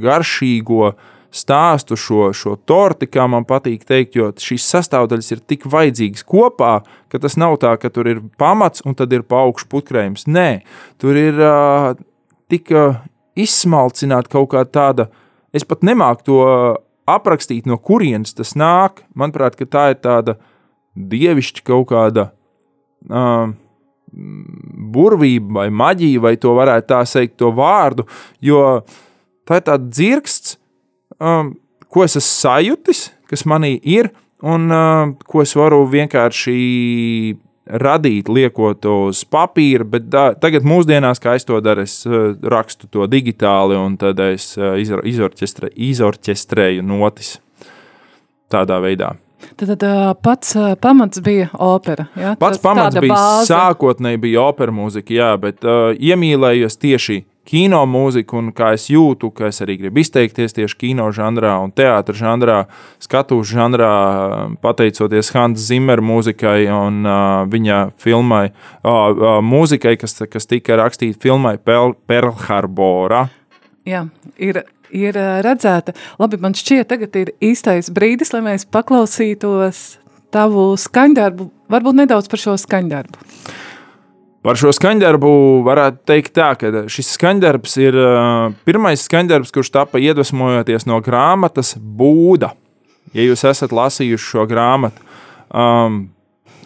garšīgo 0.02 0.94
stāstu, 1.32 1.96
šo, 1.96 2.30
šo 2.36 2.58
torti, 2.68 3.08
kā 3.08 3.26
man 3.32 3.46
patīk 3.48 3.86
teikt, 3.88 4.18
jo 4.20 4.30
šīs 4.36 4.68
sastāvdaļas 4.74 5.32
ir 5.32 5.44
tik 5.48 5.66
vajadzīgas 5.72 6.26
kopā, 6.28 6.74
ka 7.12 7.22
tas 7.24 7.38
nav 7.40 7.58
tā, 7.64 7.74
ka 7.80 7.92
tur 7.94 8.10
ir 8.12 8.22
pamats 8.40 8.84
un 8.86 8.98
tad 9.00 9.14
ir 9.16 9.24
pa 9.24 9.46
augšu 9.46 9.70
putkrējums. 9.72 10.28
Nē, 10.28 10.50
tur 11.02 11.18
ir 11.20 11.40
uh, 11.40 11.94
tik 12.52 12.74
uh, 12.76 13.00
izsmalcināta 13.40 14.32
kaut 14.36 14.52
kā 14.54 14.66
tāda, 14.68 15.08
es 15.56 15.68
pat 15.68 15.88
nemāku 15.88 16.28
to 16.28 16.42
aprakstīt, 17.12 17.68
no 17.68 17.80
kurienes 17.80 18.36
tas 18.36 18.54
nāk. 18.60 19.04
Manuprāt, 19.16 19.58
tā 19.72 19.90
ir 19.94 20.00
tāda 20.04 20.38
dievišķa 20.96 21.68
kaut 21.68 21.90
kāda 21.94 22.30
uh, 23.08 23.52
burvība 24.92 25.62
vai 25.62 25.70
maģija, 25.72 26.24
vai 26.24 26.36
to 26.40 26.56
varētu 26.58 26.92
tā 26.92 27.04
teikt, 27.08 27.38
to 27.40 27.52
vārdu, 27.56 28.08
jo 28.44 28.82
tā 29.48 29.62
ir 29.62 29.68
tāds 29.68 29.88
dzirksts, 29.96 30.58
um, 31.22 31.54
ko 31.92 32.04
es 32.08 32.18
esmu 32.18 32.28
sajutis, 32.28 33.06
kas 33.30 33.46
manī 33.48 33.76
ir, 33.84 34.10
un 34.42 34.68
uh, 34.74 35.14
ko 35.30 35.46
es 35.46 35.54
varu 35.56 35.84
vienkārši 35.92 36.58
radīt, 37.72 38.28
liekot 38.32 38.86
uz 38.90 39.22
papīra, 39.30 39.86
bet 39.88 40.08
da, 40.12 40.32
tagad, 40.36 40.66
mūsdienās, 40.68 41.22
kā 41.22 41.38
es 41.38 41.46
to 41.48 41.60
daru, 41.64 41.86
es 41.86 42.02
uh, 42.10 42.32
rakstu 42.42 42.90
to 42.92 43.08
digitāli, 43.12 43.78
un 43.78 43.98
tad 44.02 44.20
es 44.26 44.54
uh, 44.60 44.74
izorķestre, 44.82 45.72
izorķestrēju 45.92 46.86
notis 46.88 47.38
tādā 48.52 48.82
veidā. 48.84 49.14
Tad, 49.58 49.72
tad 49.74 49.84
pats 50.22 50.54
pamats 50.82 51.22
bija 51.24 51.48
opera. 51.58 52.06
Ja? 52.16 52.36
Pats 52.40 52.60
Tas, 52.60 52.64
pamats 52.64 52.98
bija 53.02 53.16
bāze. 53.16 53.48
sākotnēji 53.50 54.20
bija 54.22 54.44
opera 54.52 54.74
mūzika, 54.74 55.14
jā, 55.16 55.32
bet 55.42 55.66
uh, 55.66 55.92
iemīlējos 55.98 56.78
tieši 56.82 57.22
kino 57.52 57.82
mūziku, 57.90 58.40
un 58.40 58.50
kā 58.56 58.72
es 58.78 58.88
jūtu, 58.92 59.32
ka 59.36 59.50
es 59.52 59.60
arī 59.64 59.78
gribu 59.82 60.02
izteikties 60.02 60.56
tieši 60.56 60.78
kino 60.86 61.10
žanrā 61.16 61.58
un 61.64 61.74
teātris 61.76 62.22
žanrā, 62.22 62.62
skatuves 63.04 63.52
žanrā, 63.52 63.92
pateicoties 64.64 65.34
Hans 65.36 65.68
Zimmer 65.68 66.00
mūzikai 66.00 66.66
un 66.72 67.04
uh, 67.04 67.44
viņa 67.52 67.82
filmai, 68.00 68.46
uh, 68.52 68.92
uh, 68.92 69.40
mūzikai, 69.44 69.98
kas, 70.00 70.16
kas 70.32 70.48
tika 70.48 70.80
rakstīta 70.80 71.20
filmai 71.22 71.58
Pearl 71.60 72.38
Harbora. 72.48 73.28
Jā, 73.88 74.06
ir 74.40 74.64
ir 74.92 75.16
redzēta. 75.16 75.94
Labi, 76.20 76.36
man 76.44 76.52
šķiet, 76.58 76.90
tagad 76.90 77.16
ir 77.16 77.32
īstais 77.40 77.88
brīdis, 77.96 78.34
lai 78.36 78.42
mēs 78.44 78.68
paklausītos 78.68 80.02
tavu 80.36 80.72
skaņdarbu, 80.80 81.48
varbūt 81.72 82.00
nedaudz 82.04 82.28
par 82.32 82.42
šo 82.42 82.58
skaņdarbu. 82.60 83.28
Par 84.42 84.58
šo 84.58 84.72
skaņdarbu 84.74 85.32
varētu 85.68 86.00
teikt 86.10 86.34
tā, 86.34 86.48
ka 86.58 86.86
šis 86.90 87.12
skaņdarbs 87.14 87.76
ir 87.84 87.98
pirmais 88.66 89.04
skaņdarbs, 89.06 89.52
kurš 89.54 89.70
tapa 89.76 90.02
iedvesmojoties 90.02 90.88
no 90.90 90.98
grāmatas 91.06 91.76
Būda. 91.78 92.56
Ja 93.14 93.26
jūs 93.28 93.44
esat 93.46 93.74
lasījuši 93.76 94.30
šo 94.34 94.48
grāmatu, 94.50 95.04
um, 95.54 96.08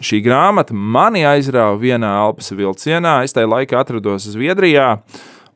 šī 0.00 0.22
grāmata 0.24 0.72
mani 0.72 1.26
aizrāva 1.28 1.76
vienā 1.80 2.14
Alpas 2.22 2.48
vilcienā. 2.56 3.18
Es 3.26 3.36
tajā 3.36 3.50
laikā 3.50 3.82
atrados 3.82 4.24
Zviedrijā 4.32 4.94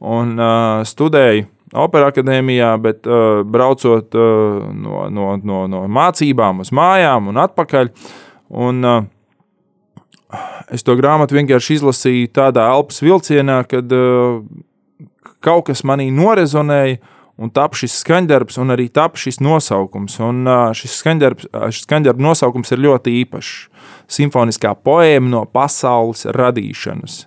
un 0.01 0.35
uh, 0.37 0.83
studēju 0.85 1.47
opera 1.81 2.11
akadēmijā, 2.11 2.75
bet 2.83 3.09
uh, 3.09 3.41
braucot 3.47 4.17
uh, 4.19 4.69
no, 4.75 5.07
no, 5.09 5.31
no, 5.41 5.63
no 5.71 5.87
mācībām 5.89 6.61
uz 6.67 6.73
mājām 6.75 7.31
un 7.33 7.41
atpakaļ. 7.47 7.93
Un, 8.61 8.85
uh, 8.85 9.09
es 10.73 10.85
to 10.87 10.97
grāmatu 10.99 11.37
vienkārši 11.39 11.79
izlasīju 11.79 12.33
tādā 12.37 12.67
elpas 12.73 13.01
vilcienā, 13.05 13.63
kad 13.69 13.91
uh, 13.95 14.43
kaut 15.45 15.71
kas 15.71 15.85
manī 15.87 16.11
norezonēja. 16.15 17.01
Un 17.41 17.49
tap 17.49 17.73
šis 17.73 17.95
skaņdarbs, 18.03 18.59
un 18.61 18.75
arī 18.75 18.91
tap 18.93 19.15
šis 19.17 19.39
nosaukums. 19.41 20.19
Un, 20.21 20.43
uh, 20.45 20.75
šis 20.77 20.99
skaņdarbs, 21.01 21.47
šis 21.73 21.87
skaņdarba 21.87 22.21
nosaukums 22.21 22.75
ir 22.75 22.83
ļoti 22.85 23.15
īpašs. 23.23 23.55
Simfoniskā 24.13 24.75
poēma 24.77 25.33
no 25.33 25.47
pasaules 25.49 26.27
radīšanas. 26.37 27.23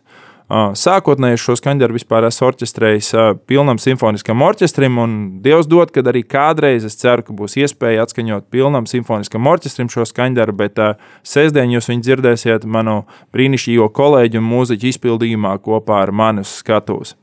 Sākotnēji 0.52 1.40
šo 1.40 1.56
skaņdarbu 1.58 1.98
vispār 1.98 2.28
esmu 2.28 2.50
orķestrējis 2.50 3.10
pilnam 3.50 3.80
simfoniskam 3.80 4.44
orķestrim, 4.44 5.00
un 5.00 5.16
Dievs 5.46 5.70
dod, 5.72 5.94
ka 5.96 6.04
arī 6.12 6.26
kādreiz 6.28 6.84
es 6.86 7.00
ceru, 7.00 7.24
ka 7.24 7.36
būs 7.38 7.56
iespēja 7.62 8.04
atskaņot 8.04 8.50
pilnam 8.54 8.88
simfoniskam 8.90 9.48
orķestrim 9.48 9.90
šo 9.94 10.06
skaņdarbu, 10.10 10.58
bet 10.60 10.84
sestdien 11.24 11.72
jūs 11.74 11.88
viņu 11.90 12.06
dzirdēsiet 12.10 12.68
manu 12.68 13.04
brīnišķīgo 13.34 13.88
kolēģu 13.96 14.42
un 14.42 14.50
mūziķu 14.52 14.92
izpildījumā 14.92 15.56
kopā 15.64 16.04
ar 16.04 16.12
mani 16.12 16.44
uz 16.44 16.60
skatuves. 16.60 17.16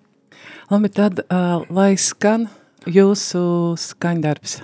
Labi, 0.71 0.89
tad 0.95 1.21
uh, 1.27 1.67
lai 1.69 1.93
skan 1.99 2.49
jūsu 2.89 3.77
skaņdarbs. 3.79 4.61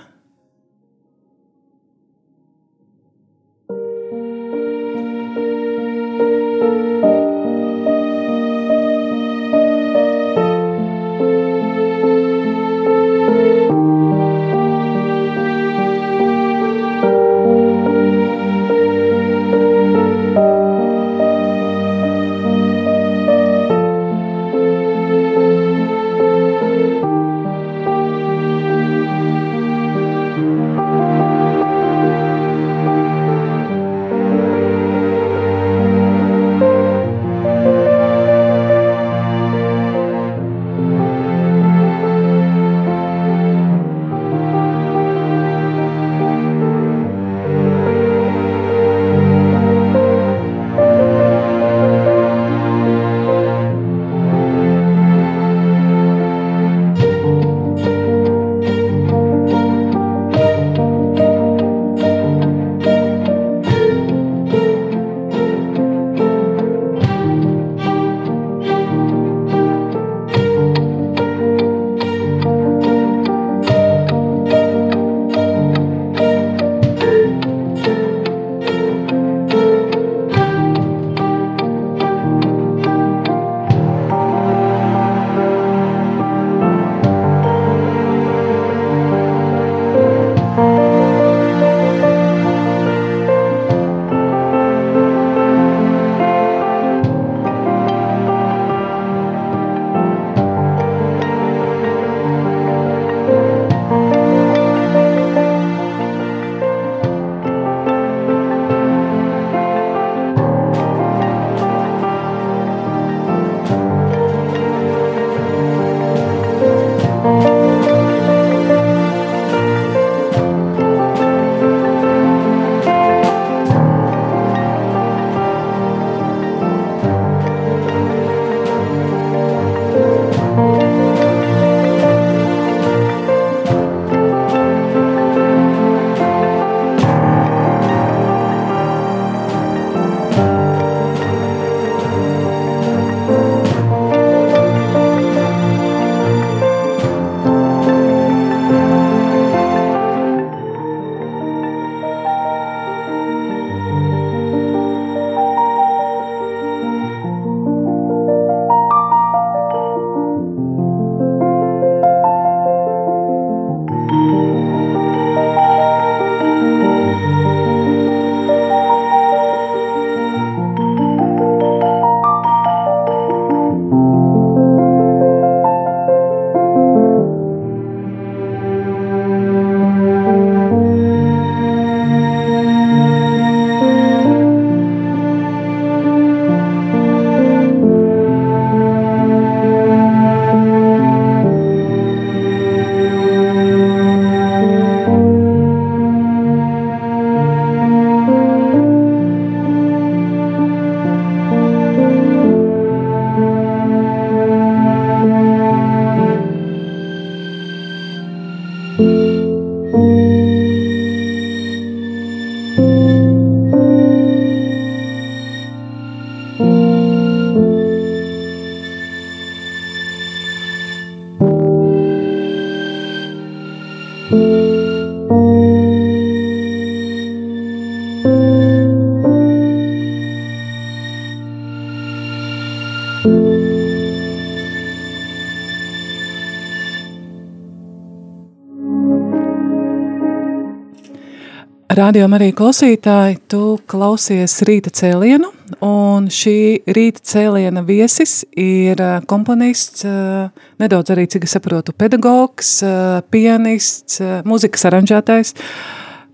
Radio 241.97 242.27
arī 242.29 242.51
klausītāji, 242.53 243.39
tu 243.49 243.79
klausies 243.89 244.53
rīta 244.67 244.91
cēlienu, 244.93 245.47
un 245.81 246.27
šī 246.29 246.83
rīta 246.93 247.23
cēliena 247.25 247.81
viesis 247.87 248.43
ir 248.53 249.01
eh, 249.01 249.15
komponists, 249.25 250.05
eh, 250.05 250.67
nedaudz 250.77 251.15
arī, 251.15 251.25
cik 251.33 251.47
es 251.47 251.55
saprotu, 251.57 251.95
pedagogs, 251.97 252.75
eh, 252.85 253.23
pianists, 253.33 254.21
mūzikas 254.45 254.85
aranžētājs, 254.91 255.55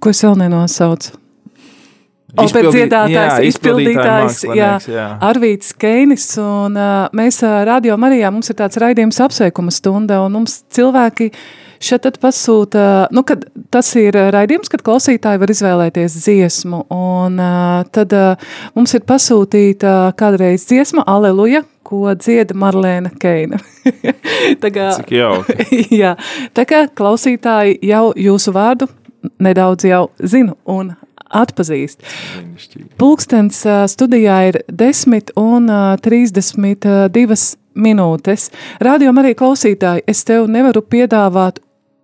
ko 0.03 0.11
es 0.11 0.23
vēl 0.27 0.35
nenosaucu. 0.43 1.15
Operas 2.33 2.49
Izpildi- 2.49 2.75
dziedātājs, 2.81 3.15
jā, 3.15 3.49
izpildītājs, 3.53 4.43
jā, 4.57 4.75
jā. 4.89 5.09
Arvīts 5.21 5.71
Keinis, 5.77 6.31
un 6.41 6.75
uh, 6.75 7.07
mēs 7.13 7.43
uh, 7.45 7.59
Radio 7.69 7.93
Marijā, 8.01 8.31
mums 8.33 8.49
ir 8.49 8.57
tāds 8.57 8.79
raidījums 8.81 9.21
apsveikuma 9.21 9.71
stunda, 9.71 10.17
un 10.25 10.41
mums 10.41 10.63
cilvēki 10.73 11.29
šeit 11.83 12.05
tad 12.05 12.17
pasūta, 12.23 12.85
nu, 13.13 13.23
kad 13.27 13.45
tas 13.73 13.91
ir 13.99 14.17
uh, 14.17 14.29
raidījums, 14.33 14.71
kad 14.71 14.83
klausītāji 14.85 15.41
var 15.41 15.53
izvēlēties 15.53 16.17
dziesmu, 16.23 16.85
un 16.93 17.37
uh, 17.41 17.83
tad 17.93 18.15
uh, 18.17 18.49
mums 18.77 18.95
ir 18.97 19.05
pasūtīta 19.07 20.13
kādreiz 20.19 20.67
dziesma 20.69 21.05
Aleluja, 21.09 21.63
ko 21.83 22.13
dzieda 22.15 22.55
Marlēna 22.57 23.11
Keina. 23.19 23.59
tā 24.63 24.73
kā, 24.73 24.89
Cik 24.97 25.15
jauki. 25.17 25.79
jā, 26.01 26.15
tā 26.55 26.67
kā 26.69 26.85
klausītāji 26.95 27.79
jau 27.89 28.09
jūsu 28.17 28.55
vārdu 28.55 28.89
nedaudz 29.43 29.87
jau 29.87 30.07
zinu 30.19 30.57
un 30.69 30.93
atpazīst. 31.33 32.03
Pulkstens 32.99 33.63
studijā 33.89 34.37
ir 34.51 34.59
10 34.69 35.33
un 35.39 35.69
ā, 35.71 35.81
32 36.03 37.37
minūtes. 37.73 38.49
Radio 38.83 39.13
arī 39.17 39.33
klausītāji, 39.37 40.05
es 40.07 40.23
tev 40.27 40.47
nevaru 40.51 40.83
piedāvāt 40.85 41.59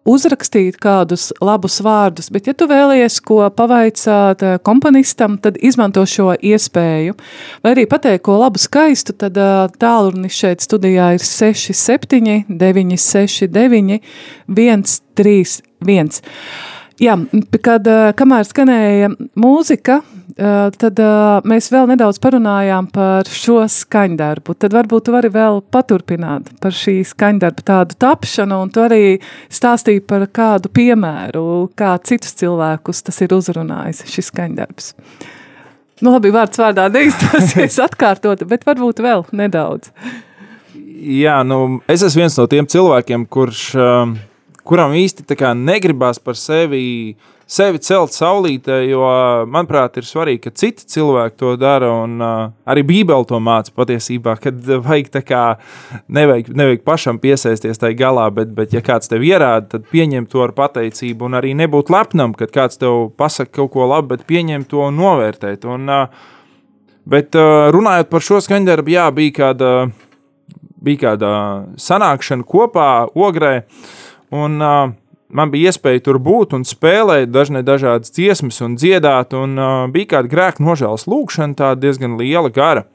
uzrakstīt 0.08 0.78
kādus 0.82 1.30
labus 1.44 1.80
vārdus, 1.84 2.30
bet 2.32 2.48
ja 2.50 2.54
tu 2.58 2.68
vēlies 2.70 3.20
ko 3.26 3.42
pavaicāt 3.56 4.44
ā, 4.46 4.56
komponistam, 4.64 5.38
tad 5.42 5.60
izmanto 5.62 6.06
šo 6.08 6.34
iespēju. 6.36 7.18
Vai 7.64 7.76
arī 7.76 7.86
pateikt 7.90 8.26
ko 8.28 8.40
labu 8.40 8.62
skaistu, 8.62 9.16
tad 9.20 9.38
ā, 9.40 9.68
tālrunis 9.82 10.36
šeit 10.40 10.66
studijā 10.66 11.14
ir 11.18 11.24
67 11.26 12.46
969 12.50 14.02
131. 14.48 16.22
Jā, 17.00 17.16
kad, 17.64 17.86
ā, 17.88 18.12
kamēr 18.20 18.44
skanēja 18.44 19.10
mūzika, 19.40 20.02
ā, 20.04 20.50
tad 20.76 21.00
ā, 21.00 21.12
mēs 21.48 21.70
vēl 21.72 21.88
nedaudz 21.94 22.20
parunājām 22.20 22.90
par 22.92 23.30
šo 23.32 23.62
skaņdarbu. 23.72 24.58
Tad 24.60 24.76
varbūt 24.76 25.08
tu 25.08 25.16
vari 25.16 25.32
vēl 25.32 25.62
paturpināt 25.72 26.52
par 26.60 26.76
šī 26.76 26.98
skaņdarba 27.08 27.66
tādu 27.72 28.00
tapšanu, 28.04 28.60
un 28.66 28.74
tu 28.76 28.84
arī 28.84 29.02
stāstīji 29.48 30.04
par 30.12 30.28
kādu 30.28 30.72
piemēru, 30.76 31.70
kā 31.80 31.96
citus 32.04 32.36
cilvēkus 32.42 33.06
tas 33.08 33.24
ir 33.24 33.36
uzrunājis, 33.38 34.04
šis 34.12 34.34
skaņdarbs. 34.34 34.94
Nu, 36.04 36.14
labi, 36.14 36.32
vārds 36.36 36.60
vārdā 36.60 36.88
neizdosies 36.92 37.80
atkārtot, 37.88 38.44
bet 38.48 38.68
varbūt 38.68 39.00
vēl 39.04 39.24
nedaudz. 39.36 39.92
Jā, 41.00 41.40
nu, 41.48 41.80
es 41.88 42.04
esmu 42.04 42.26
viens 42.26 42.36
no 42.36 42.46
tiem 42.52 42.68
cilvēkiem, 42.68 43.24
kurš, 43.32 43.64
um, 43.80 44.18
kuram 44.70 44.94
īsti 44.94 45.26
negribas 45.58 46.20
par 46.22 46.38
sevi, 46.38 47.16
sevi 47.50 47.80
celt 47.82 48.14
saulītē, 48.14 48.78
jo, 48.86 49.02
manuprāt, 49.50 49.98
ir 49.98 50.06
svarīgi, 50.06 50.44
ka 50.44 50.52
citi 50.54 50.86
cilvēki 50.86 51.36
to 51.40 51.56
dara. 51.58 51.90
Un, 52.06 52.20
uh, 52.22 52.52
arī 52.70 52.84
Bībele 52.86 53.26
to 53.26 53.40
māca 53.42 53.74
patiesībā, 53.74 54.38
kad 54.40 54.60
vajag 54.62 55.10
tā 55.18 55.24
kā 55.26 55.44
nevajag, 56.08 56.52
nevajag 56.54 56.84
pašam 56.86 57.20
piesaisties 57.22 57.82
tai 57.82 57.96
galā, 57.98 58.28
bet, 58.34 58.54
bet 58.54 58.76
ja 58.76 58.84
kāds 58.86 59.10
tev 59.10 59.26
ierāda, 59.26 59.68
tad 59.74 59.88
pieņem 59.90 60.30
to 60.30 60.44
ar 60.46 60.54
pateicību 60.58 61.26
un 61.26 61.40
arī 61.40 61.56
nebūt 61.58 61.90
lepnam, 61.94 62.36
kad 62.38 62.54
kāds 62.54 62.78
tev 62.82 63.10
pasaka 63.18 63.62
kaut 63.62 63.74
ko 63.74 63.90
labu, 63.90 64.14
bet 64.14 64.28
pieņem 64.30 64.68
to 64.70 64.86
un 64.86 65.02
novērtēt. 65.02 65.66
Un, 65.66 65.90
uh, 65.90 66.30
bet 67.10 67.34
uh, 67.40 67.72
runājot 67.74 68.14
par 68.14 68.30
šo 68.30 68.44
skaņdarbu, 68.46 68.94
jā, 68.94 69.10
bija 69.16 69.40
kāda 69.42 69.74
bija 70.80 71.10
kāda 71.10 71.32
sanākšana 71.80 72.46
kopā 72.48 72.90
Ogrē, 73.16 73.66
un 74.36 74.60
uh, 74.62 74.92
man 75.30 75.52
bija 75.54 75.72
iespēja 75.72 76.04
tur 76.06 76.20
būt 76.24 76.56
un 76.58 76.66
spēlēt 76.68 77.32
dažne 77.34 77.64
dažādas 77.66 78.14
dziesmas 78.16 78.62
un 78.66 78.78
dziedāt, 78.80 79.36
un 79.38 79.58
uh, 79.58 79.88
bija 79.92 80.16
kāda 80.16 80.32
grēka 80.32 80.66
nožēlas 80.66 81.08
lūkšana, 81.10 81.58
tā 81.60 81.74
diezgan 81.80 82.18
liela 82.20 82.52
gara. 82.54 82.86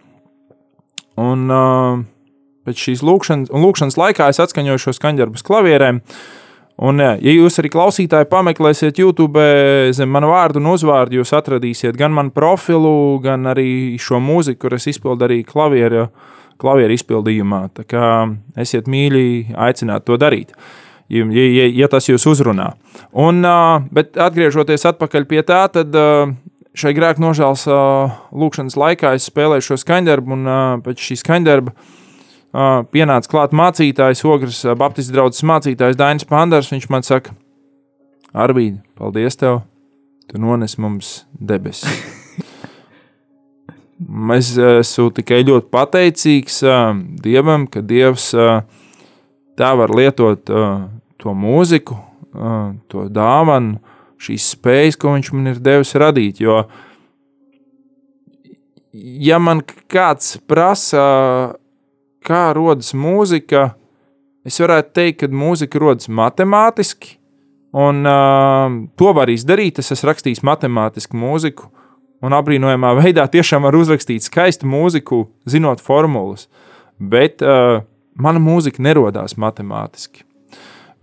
Un 1.20 1.50
uh, 1.50 2.00
pēc 2.66 2.86
šīs 2.88 3.04
lūkšanas, 3.06 3.52
lūkšanas 3.54 4.00
laikā 4.00 4.30
es 4.32 4.42
atskaņoju 4.42 4.86
šo 4.86 4.96
skaņdarbu 4.98 5.38
uz 5.38 5.46
klavierēm, 5.46 6.02
Un, 6.82 6.98
ja 6.98 7.14
jūs 7.30 7.60
arī 7.62 7.70
klausītāji 7.70 8.26
pameklēsiet 8.32 8.98
YouTube 8.98 9.42
zem 9.94 10.10
manu 10.10 10.32
vārdu 10.32 10.58
un 10.58 10.72
uzvārdu, 10.72 11.20
jūs 11.20 11.30
atradīsiet 11.38 11.94
gan 11.98 12.10
manu 12.16 12.34
profilu, 12.34 13.20
gan 13.22 13.46
arī 13.52 13.94
šo 14.02 14.18
mūziku, 14.18 14.64
kur 14.64 14.74
es 14.74 14.88
izpildu 14.90 15.28
arī 15.28 15.44
klavieru, 15.46 16.08
klavieru 16.58 16.96
izpildījumā. 16.98 17.60
Tā 17.78 17.86
kā 17.86 18.08
esiet 18.58 18.90
mīļi, 18.90 19.54
aicināt 19.54 20.08
to 20.08 20.18
darīt. 20.18 20.50
Ja, 21.12 21.26
ja, 21.28 21.66
ja 21.68 21.88
tas 21.92 22.08
jūs 22.08 22.24
uzrunā. 22.30 22.72
Un, 23.12 23.44
bet 23.92 24.16
atgriežoties 24.20 24.86
atpakaļ 24.88 25.26
pie 25.28 25.42
tā, 25.46 25.66
tad 25.72 25.92
šai 26.74 26.94
grēka 26.96 27.22
nožēlas 27.22 27.66
lūkšanas 28.32 28.78
laikā 28.80 29.12
es 29.18 29.28
spēlēju 29.28 29.68
šo 29.68 29.78
skaņdarbu, 29.82 30.38
un 30.38 30.80
pēc 30.86 31.04
šī 31.04 31.18
skaņdarba 31.20 31.74
pienāca 32.94 33.30
klāt 33.30 33.54
mācītājs, 33.56 34.24
Ogres 34.30 34.62
Baptistu 34.78 35.16
draugs 35.16 35.44
mācītājs 35.46 35.98
Dainis 35.98 36.28
Pandars. 36.28 36.72
Viņš 36.72 36.88
man 36.90 37.06
saka, 37.06 37.34
Arvīd, 38.34 38.80
paldies 38.98 39.36
tev, 39.38 39.62
tu 40.30 40.40
nones 40.42 40.78
mums 40.80 41.22
debesis. 41.38 41.86
Es 44.34 44.48
esmu 44.58 45.12
tikai 45.14 45.44
ļoti 45.46 45.70
pateicīgs 45.72 46.58
Dievam, 47.22 47.68
ka 47.70 47.80
Dievs 47.80 48.26
tā 48.34 49.70
var 49.78 49.94
lietot 49.94 50.50
to 51.24 51.32
mūziku, 51.36 51.96
to 52.90 53.06
dāvanu, 53.12 53.78
šīs 54.20 54.50
spējas, 54.54 54.98
ko 55.00 55.14
Viņš 55.14 55.32
man 55.34 55.52
ir 55.52 55.60
devis 55.62 55.94
radīt. 56.00 56.40
Jo, 56.44 56.64
ja 58.92 59.40
man 59.42 59.62
kāds 59.90 60.36
prasa, 60.48 61.04
kā 62.24 62.44
rodas 62.56 62.94
mūzika, 62.96 63.72
es 64.46 64.60
varētu 64.60 64.94
teikt, 64.96 65.22
ka 65.22 65.30
mūzika 65.32 65.80
rodas 65.82 66.08
matemātiski, 66.08 67.16
un 67.74 68.04
uh, 68.06 68.68
to 68.98 69.14
var 69.16 69.32
izdarīt. 69.32 69.80
Es 69.82 69.90
esmu 69.94 70.12
rakstījis 70.12 70.44
matemātisku 70.46 71.18
mūziku, 71.18 71.70
un 72.24 72.36
apbrīnojamā 72.36 72.94
veidā 73.02 73.26
tiešām 73.30 73.66
var 73.66 73.76
uzrakstīt 73.78 74.26
skaistu 74.26 74.70
mūziku, 74.70 75.24
zinot 75.48 75.82
formulas. 75.84 76.48
Bet 76.98 77.42
uh, 77.42 77.82
mana 78.14 78.42
mūzika 78.42 78.82
nerodās 78.84 79.36
matemātiski. 79.40 80.22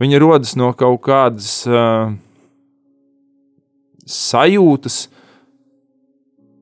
Viņa 0.01 0.19
rodas 0.21 0.55
no 0.57 0.71
kaut 0.73 1.03
kādas 1.05 1.61
uh, 1.69 2.13
sajūtas, 4.09 5.03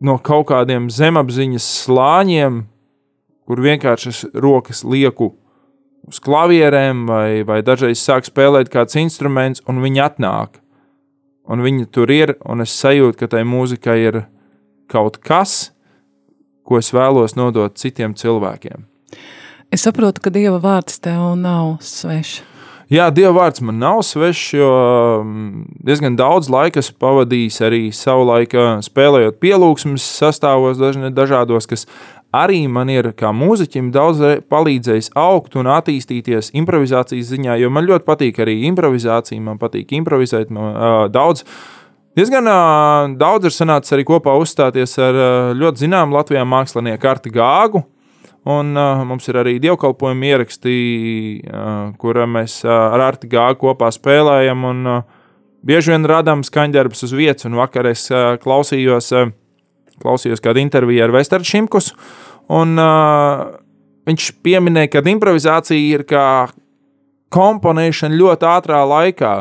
no 0.03 0.17
kaut 0.23 0.49
kādiem 0.51 0.89
zemapziņas 0.91 1.67
slāņiem, 1.85 2.63
kur 3.47 3.61
vienkārši 3.63 4.11
es 4.11 4.23
rokas 4.35 4.83
lieku 4.83 5.33
uz 6.09 6.19
klavierēm, 6.23 7.05
vai, 7.09 7.41
vai 7.47 7.61
dažreiz 7.65 8.01
sāk 8.01 8.27
spēlēt 8.27 8.71
kāds 8.73 8.97
instruments, 8.99 9.63
un 9.69 9.81
viņi 9.83 10.03
atnāk. 10.03 10.59
Un 11.49 11.63
viņi 11.65 11.87
tur 11.89 12.11
ir, 12.13 12.35
un 12.45 12.61
es 12.61 12.75
sajūtu, 12.77 13.17
ka 13.23 13.31
tai 13.31 13.41
mūzikai 13.47 13.97
ir 14.03 14.21
kaut 14.91 15.17
kas, 15.25 15.71
ko 16.67 16.77
es 16.77 16.91
vēlos 16.93 17.33
nodot 17.39 17.73
citiem 17.77 18.13
cilvēkiem. 18.13 18.85
Es 19.73 19.85
saprotu, 19.85 20.21
ka 20.21 20.33
Dieva 20.33 20.59
vārds 20.61 21.01
tev 21.01 21.33
nav 21.39 21.77
svešs. 21.85 22.58
Jā, 22.89 23.11
Dieva 23.13 23.35
vārds 23.35 23.61
man 23.61 23.77
nav 23.77 23.99
svešs, 24.01 24.45
jo 24.57 24.69
mm, 25.21 25.65
diezgan 25.85 26.15
daudz 26.17 26.47
laika 26.49 26.81
esmu 26.81 26.95
pavadījis 27.03 27.59
arī 27.67 27.81
savulaik 27.93 28.55
spēlējot 28.87 29.37
pielūgsmes 29.43 30.07
sastāvos, 30.17 30.81
dažādos, 31.13 31.69
kas 31.69 31.85
arī 32.35 32.63
man 32.69 32.89
ir 32.89 33.11
kā 33.17 33.29
mūziķim 33.33 33.91
daudz 33.93 34.21
palīdzējis 34.49 35.11
augt 35.17 35.57
un 35.59 35.69
attīstīties 35.69 36.49
improvizācijas 36.57 37.29
ziņā, 37.33 37.59
jo 37.61 37.69
man 37.73 37.85
ļoti 37.89 38.07
patīk 38.09 38.41
arī 38.41 38.59
improvizācija, 38.69 39.41
man 39.41 39.61
patīk 39.61 39.93
improvizēt 39.97 40.49
man, 40.53 40.73
uh, 40.73 41.03
daudz. 41.13 41.45
Diezgan 42.17 42.49
uh, 42.49 43.05
daudz 43.21 43.49
ir 43.49 43.53
sanācis 43.53 43.93
arī 43.93 44.05
kopā 44.09 44.33
uzstāties 44.41 44.97
ar 44.97 45.13
uh, 45.13 45.53
ļoti 45.57 45.85
zināmu 45.85 46.17
Latvijā 46.17 46.45
mākslinieku 46.45 47.09
Arti 47.09 47.33
Gāgu. 47.33 47.85
Un 48.47 48.71
uh, 48.79 49.01
mums 49.05 49.27
ir 49.27 49.35
arī 49.41 49.57
dievkalpojumi 49.59 50.29
ieraksti, 50.31 50.75
uh, 51.43 51.89
kurā 51.99 52.23
mēs 52.29 52.61
uh, 52.63 52.71
ar 52.95 53.03
Arti 53.09 53.27
Gāgu 53.29 53.59
kopā 53.65 53.89
spēlējam. 53.91 54.63
Un, 54.69 54.87
uh, 54.87 55.03
bieži 55.65 55.91
vien 55.91 56.07
radām 56.07 56.45
skaņdarbus 56.47 57.03
uz 57.09 57.13
vietas, 57.15 57.45
un 57.49 57.57
vakar 57.59 57.89
es 57.91 58.05
uh, 58.13 58.37
klausījos, 58.41 59.11
uh, 59.11 59.33
klausījos 59.99 60.41
kādu 60.43 60.63
interviju 60.63 61.03
ar 61.03 61.13
Vesteru 61.17 61.43
Šimkus. 61.43 61.91
Un, 62.49 62.79
uh, 62.79 63.45
viņš 64.09 64.31
pieminēja, 64.45 64.95
ka 64.95 65.05
improvizācija 65.11 65.99
ir 65.99 66.07
kā 66.09 66.25
komponēšana 67.35 68.17
ļoti 68.17 68.47
ātrā 68.49 68.81
laikā. 68.89 69.33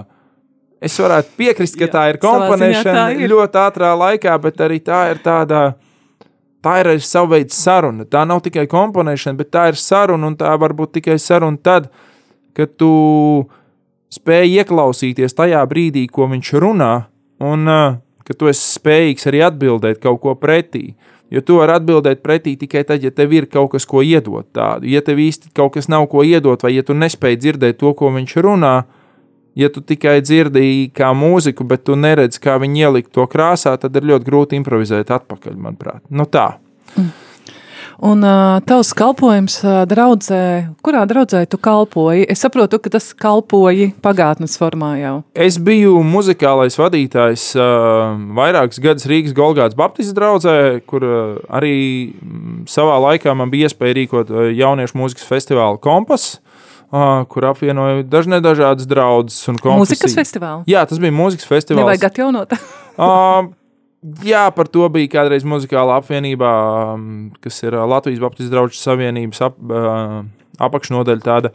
Es 0.85 0.95
varētu 1.01 1.33
piekrist, 1.39 1.79
ka 1.79 1.87
Jā, 1.89 1.93
tā 1.95 2.03
ir 2.13 2.19
komponēšana 2.23 2.95
tā 2.99 3.07
ir. 3.17 3.31
ļoti 3.33 3.59
ātrā 3.59 3.95
laikā, 3.99 4.35
bet 4.43 4.61
arī 4.63 4.83
tā 4.85 5.09
ir 5.15 5.23
tāda. 5.25 5.71
Tā 6.65 6.81
ir 6.81 6.91
arī 6.91 7.03
sava 7.05 7.37
veida 7.37 7.55
saruna. 7.55 8.07
Tā 8.09 8.25
nav 8.27 8.43
tikai 8.43 8.67
komponēšana, 8.71 9.39
bet 9.39 9.53
tā 9.55 9.69
ir 9.71 9.79
saruna, 9.79 10.33
un 10.33 10.37
tā 10.39 10.51
var 10.59 10.75
būt 10.75 10.97
tikai 10.99 11.19
saruna 11.23 11.61
tad, 11.63 11.87
kad 12.57 12.75
tu 12.81 12.91
spēj 14.15 14.59
ieklausīties 14.65 15.37
tajā 15.39 15.63
brīdī, 15.71 16.09
ko 16.11 16.27
viņš 16.33 16.53
runā, 16.59 16.93
un 17.45 17.71
uh, 17.71 18.01
ka 18.27 18.35
tu 18.37 18.51
esi 18.51 18.75
spējīgs 18.77 19.31
arī 19.31 19.45
atbildēt 19.47 20.03
kaut 20.03 20.21
ko 20.25 20.35
pretī. 20.37 20.91
Jo 21.33 21.43
tu 21.45 21.59
vari 21.61 21.77
atbildēt 21.77 22.23
pretī 22.25 22.55
tikai 22.57 22.83
tad, 22.89 23.05
ja 23.05 23.13
tev 23.13 23.33
ir 23.37 23.47
kaut 23.53 23.75
kas, 23.75 23.85
ko 23.87 24.01
iedot 24.05 24.49
tādu. 24.57 24.89
Ja 24.89 25.03
tev 25.05 25.21
īsti 25.21 25.53
kaut 25.57 25.75
kas 25.77 25.89
nav 25.93 26.09
ko 26.13 26.25
iedot, 26.25 26.63
vai 26.65 26.73
ja 26.75 26.85
tu 26.85 26.97
nespēj 26.97 27.37
dzirdēt 27.39 27.79
to, 27.81 27.93
ko 27.97 28.11
viņš 28.15 28.35
runā, 28.45 28.75
ja 29.59 29.71
tu 29.73 29.81
tikai 29.85 30.19
dzirdēji 30.25 30.91
kā 30.97 31.13
mūziku, 31.17 31.67
bet 31.69 31.87
tu 31.89 31.97
neredzi, 31.97 32.43
kā 32.43 32.59
viņi 32.61 32.85
ielikt 32.89 33.15
to 33.17 33.25
krāsā, 33.31 33.77
tad 33.81 33.97
ir 33.97 34.11
ļoti 34.13 34.29
grūti 34.29 34.61
improvizēt 34.61 35.15
atpakaļ, 35.15 35.57
manuprāt. 35.57 36.05
Nu 36.11 36.29
tā. 36.29 36.51
Mm. 36.97 37.11
Un 37.99 38.23
uh, 38.23 38.61
tavs 38.63 38.93
kalpojums 38.95 39.57
uh, 39.65 39.81
draudzē, 39.91 40.71
kurā 40.87 41.01
draudzē 41.11 41.41
tu 41.51 41.59
kalpoji? 41.59 42.29
Es 42.31 42.45
saprotu, 42.45 42.79
ka 42.79 42.93
tas 42.95 43.09
kalpoji 43.11 43.89
pagātnes 44.05 44.55
formā 44.61 44.93
jau. 45.01 45.15
Es 45.35 45.59
biju 45.59 45.97
muzikālais 46.07 46.79
vadītājs 46.79 47.49
uh, 47.59 48.15
vairākus 48.39 48.79
gadus 48.85 49.09
Rīgas 49.11 49.35
Golgāts 49.35 49.79
Baptistu 49.79 50.15
draugzē, 50.15 50.55
kur 50.87 51.09
uh, 51.09 51.41
arī 51.51 51.75
savā 52.71 53.01
laikā 53.09 53.35
man 53.35 53.51
bija 53.51 53.67
iespēja 53.67 53.99
rīkot 53.99 54.31
jauniešu 54.55 55.01
mūzikas 55.03 55.27
festivālu 55.27 55.83
Kompas. 55.83 56.37
Uh, 56.89 57.21
kur 57.29 57.45
apvienoja 57.51 58.01
dažne 58.09 58.39
dažādas 58.41 58.89
draudzes 58.89 59.43
un 59.51 59.59
konfesijas. 59.61 60.01
Mūzikas 60.01 60.15
festivāls? 60.17 60.65
Jā, 60.71 60.87
tas 60.89 61.01
bija 61.03 61.13
mūzikas 61.13 61.45
festivāls. 61.45 61.83
Nevajag 61.83 62.07
atjaunot. 62.09 62.55
uh, 62.97 63.49
Jā, 64.23 64.45
par 64.55 64.69
to 64.71 64.87
bija 64.95 65.11
kādreiz 65.17 65.43
muzikāla 65.43 65.97
apvienībā, 65.99 66.51
um, 66.95 67.07
kas 67.43 67.57
ir 67.65 67.75
uh, 67.75 67.83
Latvijas 67.91 68.23
Baptistu 68.23 68.53
draugu 68.55 68.79
savienības 68.79 69.41
ap, 69.43 69.57
uh, 69.59 70.21
apakšnodaļa. 70.63 71.25
Tāda. 71.25 71.51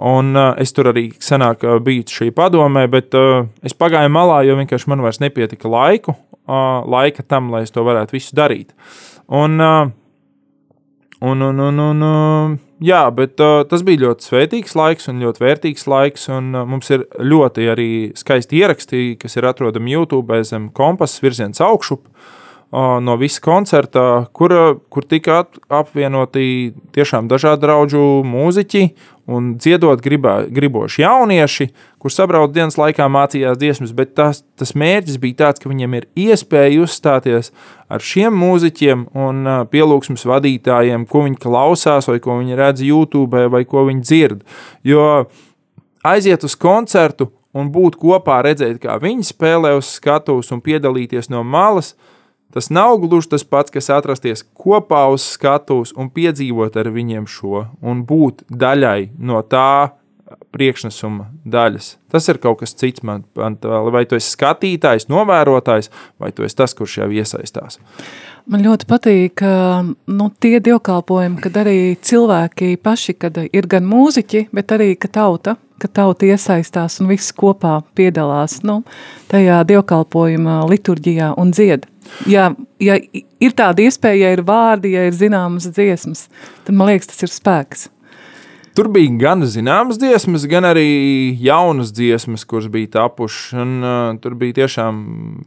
Un 0.00 0.32
uh, 0.32 0.54
es 0.58 0.72
tur 0.74 0.88
arī 0.90 1.10
senāk 1.22 1.62
biju 1.84 2.08
šī 2.10 2.30
padomē, 2.34 2.86
bet 2.90 3.14
uh, 3.20 3.44
es 3.62 3.76
pagāju 3.76 4.10
malā, 4.16 4.40
jo 4.48 4.56
vienkārši 4.58 4.90
man 4.90 5.04
vairs 5.04 5.20
nepietika 5.22 5.68
laiku, 5.70 6.16
uh, 6.48 6.80
laika 6.88 7.22
tam, 7.22 7.52
lai 7.52 7.62
es 7.68 7.74
to 7.74 7.84
varētu 7.84 8.16
visu 8.16 8.34
darīt. 8.40 8.72
Un, 9.28 9.60
uh, 9.60 9.92
Un, 11.24 11.40
un, 11.40 11.58
un, 11.58 11.78
un, 11.78 12.02
un, 12.02 12.56
jā, 12.82 13.02
bet 13.14 13.42
uh, 13.42 13.62
tas 13.68 13.84
bija 13.86 14.06
ļoti 14.06 14.28
svētīgs 14.30 14.74
laiks 14.78 15.10
un 15.12 15.22
ļoti 15.22 15.44
vērtīgs 15.44 15.86
laiks. 15.90 16.28
Un, 16.32 16.54
uh, 16.54 16.64
mums 16.68 16.90
ir 16.94 17.06
ļoti 17.18 17.68
arī 17.74 17.90
skaisti 18.18 18.62
ieraksti, 18.62 19.04
kas 19.20 19.36
ir 19.38 19.50
atrodami 19.50 19.94
YouTube 19.94 20.40
zem 20.48 20.70
kompasa 20.74 21.22
virziens 21.24 21.62
augšup. 21.64 22.08
Uh, 22.08 22.32
no 22.74 23.16
visa 23.16 23.40
koncerta, 23.40 24.26
kur, 24.32 24.52
kur 24.90 25.04
tika 25.06 25.44
apvienoti 25.70 26.74
tiešām 26.94 27.28
dažādi 27.30 27.62
draugu 27.62 28.22
mūziķi 28.26 28.82
un 29.30 29.52
dziedot 29.56 30.02
gribā, 30.04 30.34
griboši 30.52 31.04
jaunieši, 31.04 31.68
kurš 32.02 32.16
sabrauc 32.18 32.52
dienas 32.52 32.76
laikā 32.80 33.06
mācījās 33.08 33.60
dziesmas, 33.60 33.94
bet 33.96 34.12
tas, 34.18 34.42
tas 34.58 34.74
mērķis 34.76 35.20
bija 35.22 35.38
tāds, 35.44 35.62
ka 35.62 35.70
viņiem 35.70 35.94
ir 36.00 36.08
iespēja 36.26 36.82
uzstāties 36.84 37.52
ar 37.88 38.04
šiem 38.04 38.34
mūziķiem 38.42 39.06
un 39.14 39.48
pielūgsmes 39.70 40.26
vadītājiem, 40.28 41.06
ko 41.08 41.24
viņi 41.28 41.40
klausās, 41.46 42.10
vai 42.10 42.18
ko 42.24 42.40
viņi 42.40 42.58
redz 42.58 42.84
YouTube, 42.84 43.46
vai 43.54 43.62
ko 43.68 43.86
viņi 43.88 44.04
dzird. 44.04 44.42
Jo 44.84 45.06
aiziet 46.04 46.44
uz 46.44 46.58
koncertu 46.58 47.30
un 47.54 47.70
būt 47.72 47.96
kopā, 48.02 48.42
redzēt, 48.44 48.82
kā 48.82 48.98
viņi 49.00 49.30
spēlē 49.30 49.76
uz 49.78 49.94
skatuves 50.00 50.50
un 50.52 50.60
piedalīties 50.64 51.30
no 51.30 51.44
malas, 51.46 51.94
Tas 52.54 52.70
nav 52.70 53.00
gluži 53.02 53.32
tas 53.32 53.42
pats, 53.42 53.72
kas 53.74 53.90
atrasties 53.90 54.44
kopā 54.54 55.02
uz 55.10 55.24
skatuves 55.34 55.90
un 55.98 56.12
piedzīvot 56.14 56.76
ar 56.78 56.92
viņiem 56.94 57.26
šo, 57.26 57.66
un 57.82 58.04
būt 58.06 58.46
daļai 58.46 59.10
no 59.18 59.42
tā 59.42 59.90
priekšnesuma 60.54 61.26
daļas. 61.50 61.88
Tas 62.14 62.28
ir 62.30 62.38
kaut 62.42 62.60
kas 62.62 62.74
cits. 62.78 63.02
Man, 63.06 63.24
man, 63.38 63.58
vai 63.92 64.04
tu 64.06 64.18
esi 64.18 64.30
skatītājs, 64.36 65.08
novērotājs, 65.10 65.90
vai 66.22 66.30
tu 66.34 66.46
esi 66.46 66.58
tas, 66.58 66.74
kurš 66.78 67.00
jau 67.02 67.10
iesaistās. 67.10 67.80
Man 68.50 68.62
ļoti 68.62 68.86
patīk 68.88 69.42
nu, 70.14 70.28
tie 70.40 70.58
dievkalpojumi, 70.62 71.40
kad 71.42 71.58
arī 71.64 71.78
cilvēki 71.96 72.74
paši, 72.84 73.16
kad 73.18 73.40
ir 73.44 73.68
gan 73.70 73.86
mūziķi, 73.88 74.46
bet 74.54 74.74
arī 74.76 74.92
tauta, 75.04 75.56
ka 75.82 75.90
tauta 75.90 76.28
iesaistās 76.28 77.00
un 77.02 77.10
viss 77.10 77.34
kopā 77.36 77.78
piedalās 77.98 78.60
nu, 78.66 78.82
tajā 79.32 79.62
dievkalpojuma 79.68 80.62
liturģijā 80.70 81.32
un 81.40 81.50
dzied. 81.54 81.88
Ja, 82.28 82.50
ja 82.82 82.98
ir 83.00 83.56
tāda 83.56 83.86
iespēja, 83.86 84.28
ja 84.28 84.36
ir 84.36 84.44
vārdi, 84.46 84.94
ja 84.94 85.06
ir 85.08 85.16
zināmas 85.16 85.66
dziesmas, 85.70 86.28
tad 86.66 86.76
man 86.76 86.92
liekas, 86.92 87.10
tas 87.12 87.26
ir 87.26 87.32
spēks. 87.32 87.88
Tur 88.74 88.88
bija 88.90 89.12
gan 89.20 89.44
zināmas 89.46 90.00
dziesmas, 90.02 90.48
gan 90.50 90.66
arī 90.66 90.88
jaunas 91.38 91.92
dziesmas, 91.94 92.42
kuras 92.42 92.66
bija 92.74 92.90
tapušas. 92.96 93.52
Un, 93.62 93.76
uh, 93.86 94.16
tur 94.18 94.34
bija 94.34 94.56
tiešām 94.56 94.96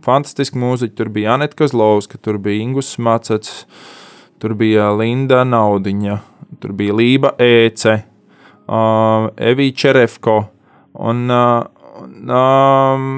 fantastiski 0.06 0.56
mūziķi. 0.62 0.96
Tur 0.96 1.12
bija 1.12 1.34
Anita 1.36 1.60
Kozlovska, 1.60 2.22
tur 2.24 2.40
bija 2.40 2.63
Ingus 2.63 2.94
Macets, 3.04 3.66
tur 4.40 4.56
bija 4.56 4.94
Linda 4.96 5.42
Naudiņa, 5.44 6.16
tur 6.63 6.72
bija 6.80 6.96
Lība 6.96 7.34
Ece, 7.44 7.98
uh, 8.67 9.30
Evija 9.38 9.75
Čerefko. 9.84 10.39
Un, 10.97 11.27
uh, 11.32 11.65
um, 12.03 13.12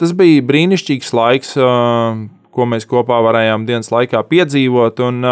tas 0.00 0.14
bija 0.18 0.44
brīnišķīgs 0.50 1.14
laiks. 1.16 1.56
Uh, 1.58 2.24
ko 2.54 2.68
mēs 2.70 2.86
kopā 2.88 3.18
varējām 3.24 3.66
dienas 3.68 3.90
laikā 3.94 4.22
piedzīvot. 4.30 5.02
Un, 5.08 5.26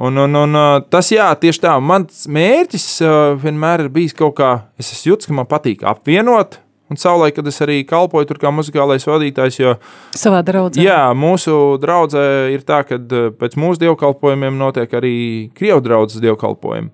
un, 0.00 0.24
un, 0.24 0.40
un 0.44 0.62
tas, 0.92 1.12
jā, 1.12 1.28
tieši 1.42 1.64
tā, 1.66 1.76
mans 1.84 2.24
mērķis 2.30 2.88
vienmēr 3.42 3.86
ir 3.86 3.94
bijis 3.94 4.16
kaut 4.16 4.38
kā, 4.40 4.56
es 4.80 4.92
jūtis, 5.06 5.30
ka 5.30 5.36
man 5.36 5.48
patīk 5.50 5.86
apvienot. 5.86 6.60
Un 6.90 6.98
savulaik, 6.98 7.36
kad 7.36 7.46
es 7.46 7.60
arī 7.62 7.84
kalpoju 7.86 8.26
tur 8.26 8.40
kā 8.42 8.50
muzikālais 8.50 9.04
vadītājs, 9.06 9.60
jo 9.60 9.76
savā 10.18 10.40
draudzē. 10.42 10.82
Jā, 10.82 11.12
mūsu 11.14 11.52
draudzē 11.78 12.24
ir 12.50 12.64
tā, 12.66 12.80
ka 12.88 12.98
pēc 13.38 13.54
mūsu 13.62 13.78
dievkalpojumiem 13.84 14.58
notiek 14.58 14.96
arī 14.98 15.12
krievu 15.54 15.84
draudzes 15.86 16.18
dievkalpojumi. 16.24 16.90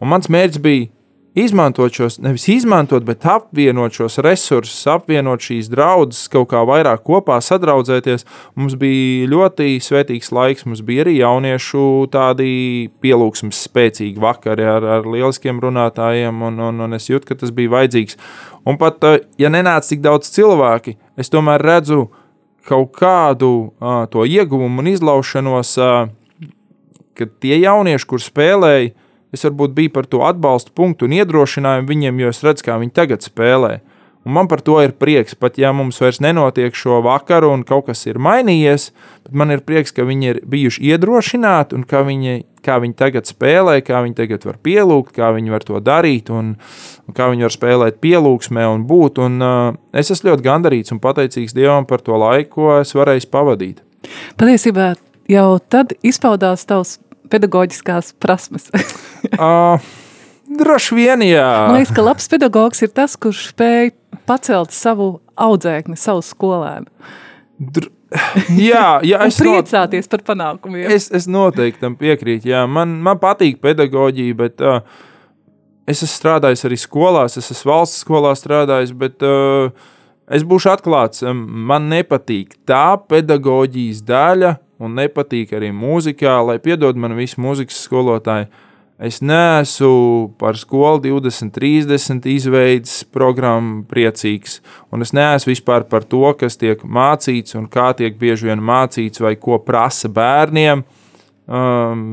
Un 0.00 0.08
mans 0.08 0.30
mērķis 0.32 0.62
bija 0.64 0.88
izmantot 1.34 1.94
šos, 1.94 2.18
nevis 2.22 2.46
izmantot, 2.50 3.04
bet 3.06 3.24
apvienot 3.28 3.94
šos 3.94 4.18
resursus, 4.24 4.82
apvienot 4.90 5.42
šīs 5.44 5.68
draudzes, 5.70 6.26
kaut 6.32 6.50
kā 6.50 6.62
vairāk 6.66 7.04
kopā 7.06 7.38
sadraudzēties. 7.44 8.26
Mums 8.58 8.76
bija 8.80 9.28
ļoti 9.30 9.76
svētīgs 9.84 10.32
laiks, 10.34 10.66
mums 10.66 10.82
bija 10.86 11.04
arī 11.04 11.18
jauniešu 11.20 11.84
tādi 12.12 12.90
pielūgsmes 13.02 13.64
spēcīgi 13.68 14.22
vakari 14.22 14.66
ar, 14.66 14.86
ar 14.98 15.06
lieliskiem 15.06 15.60
runātājiem, 15.62 16.42
un, 16.48 16.58
un, 16.70 16.86
un 16.86 16.98
es 16.98 17.10
jūtu, 17.10 17.28
ka 17.30 17.38
tas 17.42 17.54
bija 17.54 17.76
vajadzīgs. 17.76 18.18
Un 18.68 18.80
pat, 18.80 18.98
eh, 19.06 19.20
ja 19.40 19.52
nenāca 19.52 19.92
tik 19.92 20.02
daudz 20.04 20.32
cilvēki, 20.34 20.96
es 21.20 21.30
tomēr 21.32 21.62
redzu 21.62 22.08
kaut 22.68 22.90
kādu 22.98 23.52
uh, 23.80 24.04
to 24.12 24.26
ieguvumu 24.28 24.82
un 24.82 24.90
izlaušanos, 24.90 25.70
uh, 25.80 26.10
ka 27.16 27.26
tie 27.40 27.56
jaunieši, 27.62 28.06
kur 28.06 28.20
spēlēja, 28.20 28.92
Es 29.34 29.46
varbūt 29.46 29.76
biju 29.76 29.94
par 29.94 30.08
to 30.10 30.24
atbalstu 30.26 30.74
punktu 30.74 31.06
un 31.06 31.14
iedrošinājumu 31.20 31.90
viņiem, 31.90 32.20
jo 32.24 32.34
es 32.34 32.42
redzu, 32.46 32.66
kā 32.66 32.78
viņi 32.82 32.96
tagad 32.96 33.26
spēlē. 33.26 33.78
Un 34.20 34.34
man 34.36 34.48
par 34.48 34.60
to 34.60 34.74
ir 34.84 34.92
prieks, 35.00 35.32
pat 35.32 35.56
ja 35.56 35.70
mums 35.72 35.96
vairs 36.02 36.18
nenotiek 36.20 36.74
šo 36.76 36.98
vakaru 37.06 37.54
un 37.54 37.62
kaut 37.64 37.86
kas 37.86 38.02
ir 38.04 38.18
mainījies, 38.20 38.90
bet 39.24 39.32
man 39.32 39.54
ir 39.54 39.62
prieks, 39.64 39.94
ka 39.96 40.04
viņi 40.04 40.28
ir 40.28 40.40
bijuši 40.44 40.90
iedrošināti 40.90 41.78
un 41.78 41.86
kā 41.88 42.02
viņi, 42.04 42.42
kā 42.60 42.76
viņi 42.82 42.98
tagad 43.00 43.30
spēlē, 43.30 43.78
kā 43.86 44.02
viņi 44.04 44.18
tagad 44.18 44.44
var 44.44 44.60
pielūgt, 44.60 45.14
kā 45.16 45.32
viņi 45.32 45.54
var 45.54 45.64
to 45.64 45.80
darīt 45.80 46.28
un, 46.28 46.52
un 47.08 47.16
kā 47.16 47.30
viņi 47.32 47.48
var 47.48 47.56
spēlēt 47.56 48.00
pielūgsmē 48.04 48.68
un 48.68 48.84
būt. 48.90 49.22
Un, 49.24 49.40
uh, 49.40 49.80
es 49.96 50.12
esmu 50.12 50.34
ļoti 50.34 50.48
gandarīts 50.50 50.92
un 50.92 51.00
pateicīgs 51.00 51.56
Dievam 51.56 51.88
par 51.88 52.04
to 52.04 52.20
laiku, 52.20 52.50
ko 52.58 52.74
es 52.82 52.92
varēju 52.92 53.30
pavadīt. 53.32 53.80
Patiesībā 54.36 54.92
jau 55.32 55.48
tad 55.72 55.96
izpaudās 56.04 56.68
tavs 56.68 56.98
pedagoģiskās 57.30 58.12
prasmes? 58.22 58.68
uh, 59.38 59.78
droši 60.60 60.98
vien, 60.98 61.24
jā. 61.28 61.46
Man 61.68 61.80
liekas, 61.80 61.94
ka 61.96 62.04
labs 62.04 62.28
pedagogs 62.32 62.84
ir 62.86 62.92
tas, 62.94 63.16
kurš 63.20 63.50
spēj 63.52 63.94
pacelt 64.28 64.74
savu 64.76 65.16
audzēkni, 65.40 65.98
savu 65.98 66.22
skolēnu. 66.26 66.90
Dr 67.60 67.90
jā, 68.70 68.98
jā, 69.06 69.20
es 69.26 69.38
priecāties 69.38 70.06
not... 70.06 70.10
par 70.12 70.24
panākumiem. 70.32 70.88
Es, 70.90 71.08
es 71.14 71.28
noteikti 71.30 71.82
tam 71.82 71.96
piekrītu. 71.98 72.50
Jā. 72.50 72.64
Man, 72.70 72.98
man 73.04 73.20
patīk 73.22 73.60
pedagoģija, 73.62 74.36
bet 74.38 74.64
uh, 74.64 74.80
es 75.86 76.02
esmu 76.02 76.16
strādājis 76.16 76.66
arī 76.66 76.78
skolās, 76.80 77.38
es 77.38 77.52
esmu 77.54 77.70
valsts 77.70 78.02
skolā 78.04 78.34
strādājis, 78.38 78.94
bet 78.98 79.22
uh, 79.26 79.70
es 80.30 80.46
būšu 80.46 80.72
atklāts. 80.74 81.22
Man 81.30 81.90
nepatīk 81.92 82.58
tā 82.68 82.98
pedagoģijas 83.10 84.02
daļa, 84.08 84.56
un 84.80 84.96
nepatīk 84.96 85.52
arī 85.56 85.70
mūzikā, 85.76 86.40
lai 86.46 86.58
piedod 86.62 86.98
man 86.98 87.16
visi 87.18 87.40
mūzikas 87.40 87.84
skolotāji. 87.84 88.48
Es 89.00 89.22
neesmu 89.24 90.34
par 90.36 90.58
skolu 90.60 91.00
2030 91.06 92.26
izveidas 92.28 92.98
programmu 93.08 93.86
priecīgs, 93.88 94.58
un 94.92 95.00
es 95.00 95.14
neesmu 95.16 95.54
vispār 95.54 95.86
par 95.88 96.04
to, 96.04 96.26
kas 96.36 96.60
tiek 96.60 96.82
mācīts 96.84 97.56
un 97.56 97.64
kā 97.72 97.94
tiek 97.96 98.18
bieži 98.20 98.50
vien 98.50 98.60
mācīts 98.60 99.22
vai 99.24 99.38
ko 99.40 99.56
prasa 99.64 100.10
bērniem 100.12 100.84
um, 100.84 102.04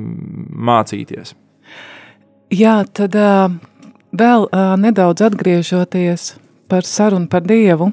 mācīties. 0.69 1.35
Jā, 2.55 2.79
tad 2.95 3.19
uh, 3.19 3.51
vēl 4.15 4.47
uh, 4.47 4.73
nedaudz 4.79 5.25
atgriežoties 5.27 6.37
par 6.71 6.87
sarunu 6.87 7.27
par 7.27 7.43
Dievu. 7.43 7.91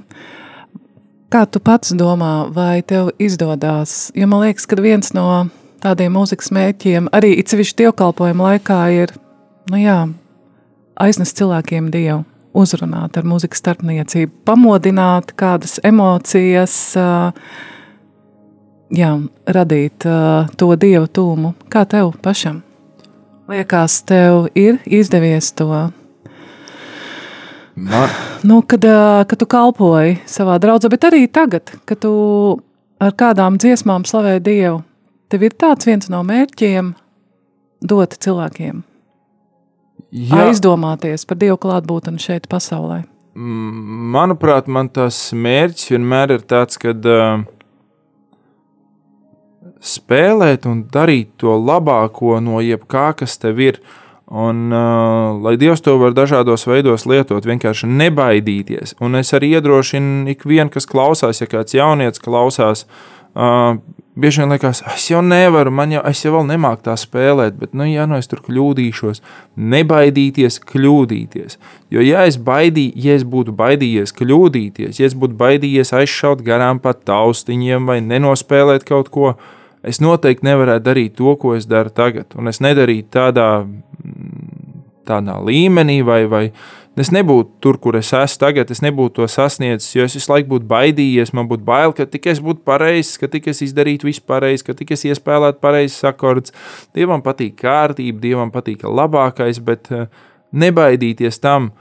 Kā 1.34 1.42
tu 1.50 1.58
pats 1.58 1.90
domā, 1.98 2.46
vai 2.54 2.82
tev 2.86 3.10
izdodas? 3.18 4.12
Jo 4.14 4.28
man 4.30 4.44
liekas, 4.44 4.68
ka 4.70 4.78
viens 4.78 5.10
no 5.16 5.26
tādiem 5.82 6.14
mūzikas 6.14 6.52
mērķiem, 6.54 7.10
arī 7.14 7.34
sevišķi 7.42 7.80
dievkalpojuma 7.82 8.52
laikā, 8.52 8.78
ir 8.94 9.14
nu 9.72 9.80
jā, 9.82 9.98
aiznest 11.02 11.40
cilvēkiem 11.40 11.90
dievu, 11.94 12.22
uzrunāt 12.54 13.18
ar 13.18 13.26
mūzikas 13.26 13.64
starpniecību, 13.64 14.30
pamodināt 14.46 15.34
kādas 15.34 15.80
emocijas, 15.82 16.76
jā, 18.94 19.10
radīt 19.58 20.06
to 20.54 20.70
dievu 20.78 21.10
tūmu. 21.10 21.54
Kā 21.66 21.82
tev 21.90 22.14
pašam? 22.22 22.62
Liekas, 23.50 23.98
tev 24.06 24.46
ir 24.54 24.78
izdevies 24.86 25.50
to 25.58 25.88
Man, 27.74 28.08
Nu, 28.46 28.60
kad, 28.62 28.84
kad 29.26 29.38
tu 29.40 29.46
kalpoji 29.50 30.18
savā 30.30 30.58
draudzē, 30.62 30.90
bet 30.92 31.06
arī 31.08 31.24
tagad, 31.32 31.72
kad 31.88 31.98
tu 32.04 32.12
ar 33.02 33.14
kādām 33.18 33.56
dziesmām 33.58 34.04
slavē 34.06 34.36
Dievu, 34.44 34.82
tev 35.32 35.46
ir 35.48 35.56
tāds 35.58 35.88
viens 35.88 36.10
no 36.12 36.22
mērķiem 36.26 36.92
dot 37.84 38.14
cilvēkiem 38.20 38.84
jā, 40.14 40.44
aizdomāties 40.44 41.26
par 41.28 41.40
Dievu 41.40 41.58
klātbūtni 41.64 42.22
šeit 42.22 42.48
pasaulē. 42.50 43.02
manuprāt, 44.14 44.68
man 44.70 44.88
tas 44.88 45.32
mērķis 45.34 45.90
vienmēr 45.90 46.36
ir 46.36 46.44
tāds, 46.46 46.78
ka 46.78 46.94
uh, 46.94 47.42
spēlēt 49.82 50.68
un 50.70 50.84
darīt 50.92 51.34
to 51.42 51.56
labāko 51.58 52.38
no 52.40 52.60
jebkā, 52.62 53.12
kas 53.18 53.38
tev 53.42 53.60
ir. 53.60 53.80
Un, 54.24 54.70
uh, 54.72 55.42
lai 55.44 55.56
Dievs 55.60 55.82
to 55.84 55.98
var 56.00 56.14
dažādos 56.16 56.64
veidos 56.64 57.04
lietot, 57.04 57.44
vienkārši 57.44 57.90
nebaidīties. 57.90 58.96
Un 59.04 59.20
es 59.20 59.34
arī 59.36 59.52
iedrošinu 59.58 60.30
ikvienu, 60.32 60.72
kas 60.72 60.88
klausās, 60.88 61.42
ja 61.42 61.48
kāds 61.50 61.76
jaunietis 61.76 62.22
klausās, 62.24 62.86
uh, 63.36 63.76
bieži 64.16 64.40
vien 64.40 64.54
liekas, 64.54 64.80
es 64.94 65.10
jau 65.10 65.20
nevaru, 65.22 65.72
man 65.74 65.92
jau, 65.92 66.02
es 66.08 66.22
jau 66.24 66.40
nemāku 66.46 66.86
tā 66.86 66.94
spēlēt, 66.98 67.58
bet, 67.58 67.74
nu, 67.76 67.84
ja 67.88 68.06
nu 68.08 68.16
es 68.16 68.30
tur 68.30 68.40
kļūdīšos, 68.46 69.20
nebaidīties, 69.74 70.60
kļūdīties. 70.70 71.58
Jo, 71.92 72.04
ja 72.04 72.24
es, 72.28 72.38
baidī, 72.38 72.86
ja 72.96 73.18
es 73.18 73.26
būtu 73.28 73.52
baidījies 73.58 74.14
kļūdīties, 74.16 75.02
ja 75.02 75.10
es 75.10 75.18
būtu 75.18 75.36
baidījies 75.40 75.92
aizšaut 75.98 76.44
garām 76.46 76.80
pa 76.80 76.94
taustiņiem 76.94 77.90
vai 77.90 77.98
nenospēlēt 78.06 78.86
kaut 78.88 79.10
ko, 79.14 79.34
es 79.84 80.00
noteikti 80.00 80.46
nevarētu 80.46 80.86
darīt 80.86 81.18
to, 81.18 81.34
ko 81.36 81.58
es 81.58 81.66
daru 81.68 81.92
tagad. 81.92 82.32
Un 82.38 82.48
es 82.48 82.62
nedarītu 82.64 83.10
tādā, 83.18 83.48
tādā 85.04 85.36
līmenī, 85.44 85.98
vai, 86.06 86.24
vai 86.30 86.44
es 86.96 87.10
nebūtu 87.12 87.58
tur, 87.62 87.78
kur 87.82 87.98
es 87.98 88.12
esmu 88.14 88.40
tagad, 88.40 88.70
es 88.72 88.80
nebūtu 88.84 89.20
to 89.20 89.28
sasniedzis, 89.28 89.92
jo 89.96 90.06
es 90.06 90.16
visu 90.16 90.32
laiku 90.32 90.54
būtu 90.54 90.68
baidījies, 90.70 91.34
man 91.36 91.48
būtu 91.50 91.66
bail, 91.66 91.94
ka 91.96 92.06
tikai 92.08 92.32
es 92.34 92.42
būtu 92.44 92.64
pareizs, 92.66 93.18
ka 93.20 93.28
tikai 93.30 93.52
es 93.52 93.62
izdarītu 93.66 94.08
visu 94.08 94.24
pareizi, 94.26 94.64
ka 94.66 94.76
tikai 94.76 94.96
es 94.96 95.06
iespēlētu 95.10 95.60
pareizes 95.62 96.06
akordus. 96.08 96.54
Dievam 96.96 97.24
patīk 97.24 97.58
kārtība, 97.60 98.22
Dievam 98.22 98.52
patīk 98.54 98.86
labākais, 98.88 99.60
bet 99.64 99.90
eh, 99.92 100.06
nebaidīties 100.54 101.42
tam, 101.42 101.72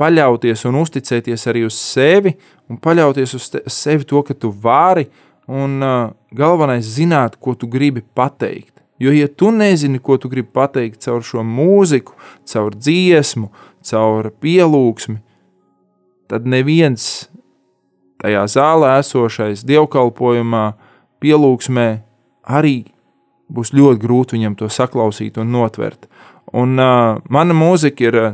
paļauties 0.00 0.64
un 0.68 0.80
uzticēties 0.80 1.46
arī 1.50 1.66
uz 1.68 1.76
sevi 1.76 2.32
un 2.70 2.78
paļauties 2.80 3.34
uz 3.36 3.50
sevi 3.68 4.06
to, 4.08 4.22
ka 4.24 4.36
tu 4.38 4.52
vari 4.62 5.08
un 5.50 5.80
uh, 5.82 6.12
galvenais 6.36 6.86
zināt, 6.86 7.36
ko 7.42 7.56
tu 7.58 7.68
gribi 7.68 8.02
pateikt. 8.14 8.79
Jo, 9.00 9.12
ja 9.16 9.28
tu 9.28 9.48
nezini, 9.54 9.98
ko 9.98 10.18
tu 10.20 10.28
gribi 10.28 10.50
pateikt 10.52 11.00
caur 11.06 11.24
šo 11.24 11.44
mūziku, 11.46 12.12
caur 12.44 12.74
dziesmu, 12.76 13.48
caur 13.88 14.28
pielūgsmi, 14.44 15.16
tad 16.28 16.44
neviens 16.44 17.30
tajā 18.20 18.44
zālē 18.52 18.98
esošais 19.00 19.64
dievkalpojumā, 19.64 20.64
pielūgsmē 21.24 21.88
arī 22.44 22.76
būs 23.50 23.72
ļoti 23.74 24.02
grūti 24.04 24.36
viņam 24.36 24.58
to 24.60 24.68
saklausīt 24.70 25.40
un 25.40 25.50
notvert. 25.54 26.06
Un 26.52 26.76
uh, 26.76 27.18
mana 27.30 27.56
mūzika 27.56 28.06
ir 28.06 28.20
uh, 28.20 28.30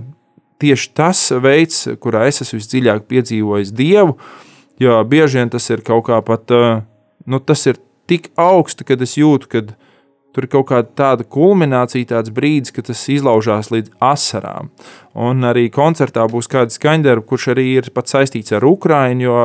tieši 0.62 0.92
tas 0.96 1.22
veids, 1.42 1.84
kurā 2.02 2.26
es 2.30 2.42
esmu 2.44 2.60
visdziļāk 2.60 3.06
piedzīvojis 3.10 3.72
Dievu, 3.76 4.16
jo 4.82 4.98
bieži 5.08 5.40
vien 5.40 5.52
tas 5.52 5.70
ir 5.70 5.84
kaut 5.86 6.08
kā 6.08 6.20
pat, 6.24 6.52
uh, 6.52 6.80
nu 7.26 7.40
tas 7.40 7.66
ir 7.68 7.80
tik 8.10 8.30
augstu, 8.40 8.86
kad 8.88 9.02
es 9.04 9.16
jūtu, 9.18 9.50
kad 9.52 9.74
tur 10.36 10.44
ir 10.44 10.52
kaut 10.52 10.68
kāda 10.68 10.90
tāda 10.98 11.24
kulminācija, 11.24 12.10
tāds 12.10 12.32
brīdis, 12.36 12.74
kad 12.76 12.90
tas 12.90 13.06
izlaužās 13.12 13.72
līdz 13.72 13.94
asarām. 14.04 14.68
Un 15.16 15.48
arī 15.48 15.70
koncertā 15.72 16.26
būs 16.28 16.50
kāds 16.52 16.76
skaņdarbs, 16.76 17.24
kurš 17.30 17.48
arī 17.54 17.70
ir 17.78 17.88
pat 17.96 18.12
saistīts 18.12 18.52
ar 18.52 18.66
Ukraiņu, 18.68 19.24
jo 19.24 19.40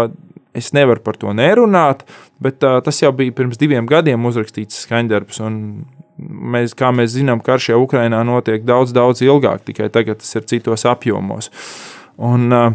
es 0.58 0.73
nevaru 0.75 0.99
par 1.06 1.15
to 1.15 1.32
nerunāt, 1.32 2.04
bet 2.43 2.60
uh, 2.67 2.82
tas 2.84 2.99
jau 2.99 3.13
bija 3.15 3.32
pirms 3.38 3.60
diviem 3.62 3.88
gadiem 3.88 4.27
uzrakstīts 4.27 4.84
skaņdarbs. 4.84 5.39
Mēs, 6.21 6.75
kā 6.77 6.91
mēs 6.93 7.15
zinām, 7.15 7.39
karš 7.41 7.71
jau 7.71 7.82
Ukrainā 7.86 8.19
notiek 8.27 8.67
daudz, 8.67 8.91
daudz 8.93 9.23
ilgāk, 9.23 9.63
tikai 9.71 9.88
tagad 9.95 10.19
tas 10.19 10.36
ir 10.36 10.43
citos 10.51 10.84
apjomos. 10.91 11.47
Un, 12.19 12.49
uh, 12.51 12.71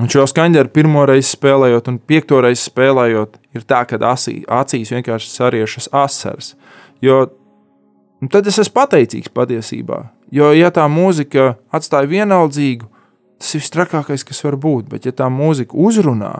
Un 0.00 0.08
šo 0.08 0.22
skaņdarbu 0.24 0.72
pirmo 0.72 1.02
reizi 1.04 1.34
spēlējot, 1.34 1.90
un 1.92 1.98
piekto 2.08 2.38
reizi 2.40 2.62
spēlējot, 2.70 3.34
ir 3.52 3.64
tā, 3.68 3.82
ka 3.84 3.98
acīs 4.00 4.92
vienkārši 4.94 5.28
sariešas 5.28 5.90
asaras. 5.92 6.54
Jo 7.02 7.24
nu, 8.22 8.30
tad 8.30 8.46
es 8.46 8.60
esmu 8.62 8.76
pateicīgs 8.78 9.32
patiesībā. 9.34 10.04
Jo, 10.32 10.52
ja 10.56 10.70
tā 10.72 10.86
mūzika 10.88 11.56
atstāja 11.74 12.08
vienaldzīgu, 12.08 12.86
tas 13.42 13.52
ir 13.52 13.62
visstrakākais, 13.64 14.24
kas 14.24 14.40
var 14.46 14.56
būt. 14.62 14.88
Bet, 14.92 15.08
ja 15.08 15.12
tā 15.16 15.28
mūzika 15.32 15.76
uzrunā, 15.76 16.32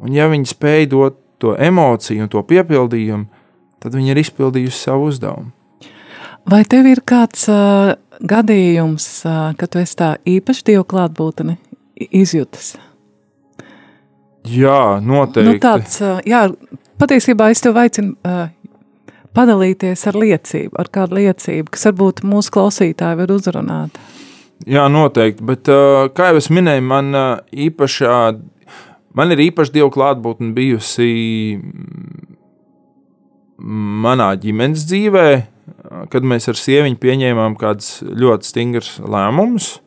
un 0.00 0.16
ja 0.16 0.30
viņi 0.32 0.50
spēj 0.50 0.88
dot 0.90 1.20
to 1.40 1.54
emociju 1.56 2.26
un 2.26 2.32
to 2.32 2.42
piepildījumu, 2.44 3.28
tad 3.80 3.96
viņi 3.96 4.12
ir 4.12 4.20
izpildījusi 4.20 4.84
savu 4.88 5.08
uzdevumu. 5.12 5.52
Vai 6.50 6.62
tev 6.68 6.88
ir 6.88 7.02
kāds 7.06 7.46
uh, 7.52 7.94
gadījums, 8.20 9.06
uh, 9.28 9.50
kad 9.60 9.72
tu 9.72 9.80
esi 9.80 9.96
tā 9.96 10.14
īpaši 10.28 10.66
dievu 10.72 10.86
klātbūtni 10.88 11.56
izjūtas? 12.08 12.74
Jā, 14.48 14.98
noteikti. 15.04 15.46
Nu, 15.46 15.60
tāds, 15.62 15.98
uh, 16.00 16.20
jā, 16.28 16.46
patiesībā 17.00 17.50
es 17.52 17.60
tev 17.64 17.76
aicinu 17.80 18.16
uh, 18.24 18.48
padalīties 19.36 20.06
ar 20.10 20.18
liecību, 20.18 20.74
ar 20.80 20.90
kādu 20.92 21.20
liecību, 21.20 21.70
kas 21.74 21.88
varbūt 21.90 22.24
mūsu 22.26 22.54
klausītāji 22.56 23.20
var 23.20 23.34
uzrunāt. 23.34 24.00
Jā, 24.68 24.86
noteikti. 24.92 25.44
Bet, 25.46 25.70
kā 26.16 26.30
jau 26.30 26.40
es 26.40 26.50
minēju, 26.52 26.84
man 26.84 27.14
īpašā, 27.48 28.16
man 29.16 29.32
ir 29.32 29.44
īpaši 29.46 29.78
dievu 29.78 29.92
klātbūtne 29.94 30.52
bijusi 30.56 31.08
manā 33.60 34.34
ģimenes 34.40 34.84
dzīvē, 34.88 35.28
kad 36.12 36.26
mēs 36.26 36.48
ar 36.50 36.58
sieviņu 36.60 37.00
pieņēmām 37.00 37.56
kādus 37.60 38.00
ļoti 38.04 38.48
stingrus 38.48 38.92
lēmumus. 39.00 39.78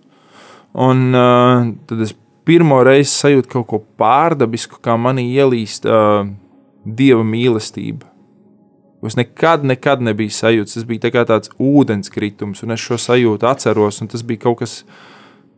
Un 0.74 1.14
tad 1.14 2.02
es 2.02 2.16
pirmo 2.48 2.80
reizi 2.86 3.12
sajūtu 3.14 3.52
kaut 3.52 3.68
ko 3.70 3.80
pārdabisku, 4.02 4.82
kā 4.84 4.98
manī 5.00 5.30
ielīst 5.38 5.86
uh, 5.88 6.26
dieva 6.84 7.24
mīlestība. 7.28 8.13
Es 9.08 9.18
nekad, 9.20 9.66
nekad 9.68 10.04
nebiju 10.04 10.32
sajūta. 10.32 10.74
Tas 10.76 10.86
bija 10.88 11.10
tā 11.10 11.24
tāds 11.28 11.52
ūdenskritums, 11.62 12.64
un 12.64 12.76
es 12.76 12.84
šo 12.84 13.00
sajūtu 13.02 13.50
atceros. 13.50 14.02
Tas 14.12 14.24
bija 14.28 14.46
kaut 14.46 14.62
kas, 14.62 14.78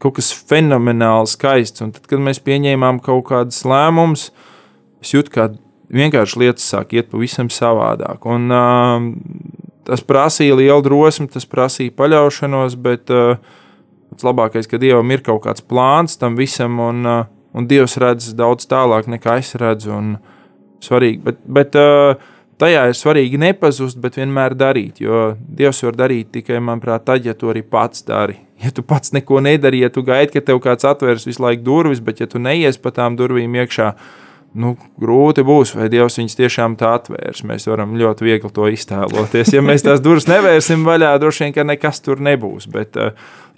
kaut 0.02 0.18
kas 0.18 0.32
fenomenāli 0.50 1.30
skaists. 1.30 1.84
Un 1.86 1.94
tad, 1.96 2.08
kad 2.10 2.24
mēs 2.24 2.42
pieņēmām 2.46 3.02
kaut 3.06 3.28
kādus 3.30 3.62
lēmumus, 3.68 4.30
es 5.04 5.14
jūtu, 5.14 5.34
ka 5.36 5.50
vienkārši 5.94 6.42
lietas 6.42 6.66
sāk 6.74 6.96
iet 6.98 7.12
pavisam 7.12 7.52
savādāk. 7.54 8.26
Un, 8.26 8.50
uh, 8.50 9.54
tas 9.86 10.02
prasīja 10.02 10.58
lielu 10.58 10.82
drosmi, 10.86 11.30
tas 11.32 11.46
prasīja 11.50 11.94
paļaušanos, 11.98 12.78
bet 12.82 13.14
uh, 13.14 13.38
labākais, 14.26 14.70
ka 14.70 14.82
Dievam 14.82 15.12
ir 15.14 15.22
kaut 15.26 15.44
kāds 15.46 15.66
plāns 15.66 16.18
tam 16.18 16.38
visam, 16.40 16.80
un, 16.82 17.04
uh, 17.06 17.26
un 17.54 17.68
Dievs 17.70 18.00
redz 18.02 18.34
daudz 18.38 18.66
tālāk 18.72 19.10
nekā 19.12 19.38
es 19.44 19.54
redzu. 19.62 19.94
Un, 19.94 20.16
svarīgi, 20.86 21.22
bet, 21.26 21.38
bet 21.50 21.78
uh, 21.80 22.18
tajā 22.62 22.88
ir 22.90 22.98
svarīgi 22.98 23.40
nepazust, 23.42 24.00
bet 24.02 24.20
vienmēr 24.20 24.56
darīt. 24.58 25.02
Jo 25.04 25.36
Dievs 25.40 25.84
var 25.86 25.98
darīt 26.06 26.32
tikai, 26.36 26.60
manuprāt, 26.64 27.06
tad, 27.08 27.26
ja 27.28 27.36
tu 27.38 27.52
arī 27.52 27.64
pats 27.64 28.06
dari. 28.08 28.40
Ja 28.64 28.72
tu 28.72 28.86
pats 28.88 29.12
neko 29.16 29.42
nedari, 29.44 29.82
ja 29.84 29.92
tu 29.92 30.04
gaidi, 30.06 30.38
ka 30.38 30.46
tev 30.46 30.62
kāds 30.64 30.88
atvērs 30.88 31.28
visu 31.28 31.44
laiku 31.44 31.66
durvis, 31.66 32.00
bet 32.04 32.24
ja 32.24 32.30
tu 32.32 32.40
neies 32.40 32.80
pa 32.80 32.94
tām 32.96 33.18
durvīm 33.20 33.58
iekšā, 33.60 33.90
nu, 34.56 34.72
grūti 35.02 35.44
būs, 35.44 35.74
vai 35.76 35.90
Dievs 35.92 36.16
viņus 36.22 36.38
tiešām 36.40 36.78
tā 36.80 36.94
atvērs. 36.96 37.44
Mēs 37.48 37.68
varam 37.68 37.98
ļoti 38.00 38.28
viegli 38.30 38.52
to 38.56 38.70
iztēloties. 38.72 39.52
Ja 39.52 39.64
mēs 39.66 39.84
tās 39.84 40.00
durvis 40.04 40.30
nevērsim 40.32 40.88
vaļā, 40.88 41.12
droši 41.20 41.46
vien, 41.46 41.56
ka 41.58 41.68
nekas 41.68 42.00
tur 42.06 42.24
nebūs. 42.24 42.70
Bet, 42.72 42.96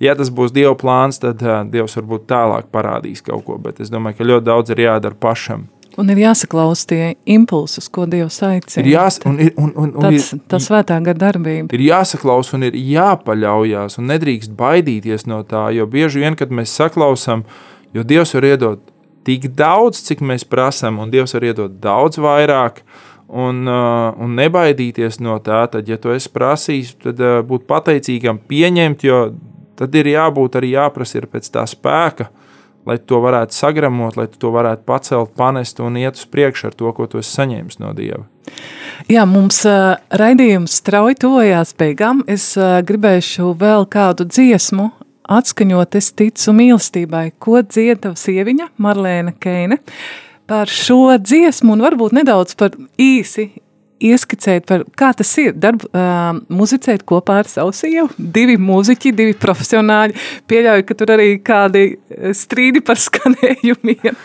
ja 0.01 0.17
tas 0.17 0.33
būs 0.33 0.55
Dieva 0.55 0.73
plāns, 0.79 1.21
tad 1.21 1.45
Dievs 1.69 1.99
varbūt 1.99 2.25
tālāk 2.33 2.73
parādīs 2.73 3.21
kaut 3.25 3.45
ko. 3.45 3.61
Bet 3.61 3.83
es 3.85 3.93
domāju, 3.93 4.17
ka 4.17 4.31
ļoti 4.33 4.49
daudz 4.49 4.73
ir 4.73 4.87
jādara 4.87 5.21
pašam. 5.27 5.67
Un 5.97 6.11
ir 6.13 6.19
jāsaklaus 6.21 6.83
tie 6.85 7.15
impulsi, 7.25 7.81
ko 7.89 8.05
Dievs 8.09 8.37
aicina. 8.45 8.83
Ir 8.83 8.91
jās, 8.91 9.17
un, 9.25 9.39
ir, 9.41 9.55
un, 9.57 9.71
un, 9.73 9.95
un 9.97 10.05
tas, 10.05 10.27
ir, 10.35 10.43
tas 10.51 10.67
svētā 10.69 10.99
gara 11.01 11.17
darbība. 11.23 11.73
Ir 11.73 11.87
jāsaklaus 11.87 12.53
un 12.53 12.67
ir 12.67 12.77
jāpaļaujas, 12.77 13.97
un 13.97 14.11
nedrīkst 14.11 14.53
baidīties 14.59 15.25
no 15.25 15.41
tā. 15.49 15.67
Jo 15.73 15.89
bieži 15.89 16.21
vien, 16.21 16.37
kad 16.37 16.53
mēs 16.53 16.75
saklausām, 16.77 17.47
jo 17.97 18.05
Dievs 18.05 18.35
var 18.37 18.45
iedot 18.45 18.85
tik 19.27 19.49
daudz, 19.57 20.03
cik 20.05 20.21
mēs 20.21 20.45
prasām, 20.47 21.01
un 21.01 21.09
Dievs 21.11 21.33
var 21.33 21.49
iedot 21.49 21.79
daudz 21.81 22.21
vairāk. 22.21 22.83
Un, 23.27 23.65
uh, 23.67 24.13
un 24.23 24.37
nebaidīties 24.37 25.17
no 25.19 25.35
tā, 25.43 25.65
tad, 25.67 25.89
ja 25.89 25.97
tu 25.99 26.13
esi 26.13 26.29
prasījis, 26.31 26.93
tad 27.03 27.19
uh, 27.19 27.41
būt 27.43 27.65
pateicīgam, 27.67 28.37
pieņemt, 28.47 29.03
jo 29.03 29.17
tad 29.77 29.97
ir 29.99 30.13
jābūt 30.13 30.55
arī 30.61 30.75
jāprasa 30.77 31.25
pēc 31.27 31.49
tā 31.51 31.65
spēka, 31.67 32.29
lai 32.87 32.97
to 32.97 33.19
varētu 33.23 33.55
sagramot, 33.55 34.17
lai 34.17 34.27
to 34.31 34.51
varētu 34.55 34.85
pacelt, 34.87 35.33
panest 35.37 35.81
un 35.83 35.99
iet 35.99 36.19
uz 36.19 36.25
priekšu 36.31 36.69
ar 36.71 36.77
to, 36.77 36.91
ko 36.95 37.07
tu 37.11 37.21
esi 37.21 37.35
saņēmis 37.35 37.81
no 37.83 37.93
Dieva. 37.97 38.23
Jā, 39.11 39.25
mums 39.29 39.59
uh, 39.67 39.97
raidījums 40.09 40.79
strauji 40.81 41.19
tojās 41.21 41.75
beigām. 41.77 42.23
Es 42.31 42.53
uh, 42.57 42.79
gribēšu 42.87 43.51
vēl 43.59 43.85
kādu 43.91 44.27
dziesmu 44.29 44.89
atskaņot, 45.27 45.99
es 45.99 46.13
ticu 46.15 46.55
mīlestībai, 46.55 47.25
ko 47.43 47.61
dzieda 47.61 48.13
sieviņa 48.17 48.71
Marlēna 48.81 49.35
Keine. 49.43 49.81
Par 50.47 50.71
šo 50.71 51.17
dziesmu 51.19 51.75
un 51.75 51.83
varbūt 51.83 52.15
nedaudz 52.15 52.55
par 52.55 52.77
īsi 52.95 53.49
ieskicēt, 54.03 54.67
par, 54.69 54.85
kā 54.97 55.11
tas 55.17 55.33
ir 55.41 55.55
darbu, 55.57 55.89
uh, 55.91 56.37
muzicēt 56.53 57.05
kopā 57.07 57.41
ar 57.43 57.51
savu 57.51 57.73
sievu. 57.75 58.09
Divi 58.17 58.57
mūziķi, 58.61 59.13
divi 59.17 59.35
profesionāļi. 59.41 60.17
Pieļauju, 60.49 60.87
ka 60.87 60.97
tur 60.97 61.13
arī 61.17 61.29
kādi 61.43 61.85
strīdi 62.37 62.83
par 62.85 63.01
skanējumiem. 63.01 64.17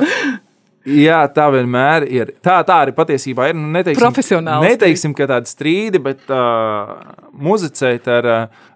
Jā, 0.82 1.20
tā 1.30 1.44
vienmēr 1.54 2.04
ir. 2.10 2.32
Tā, 2.42 2.56
tā 2.66 2.80
arī 2.82 2.94
patiesībā 2.96 3.52
ir. 3.52 3.54
Nu, 3.54 3.68
neteiksim, 3.70 4.02
Profesionāli. 4.02 4.72
Neteiksim, 4.72 5.12
ka 5.14 5.28
tāda 5.30 5.46
strīdi, 5.46 6.00
bet 6.02 6.26
uh, 6.26 6.96
muzicēt 7.38 8.08
ar, 8.10 8.28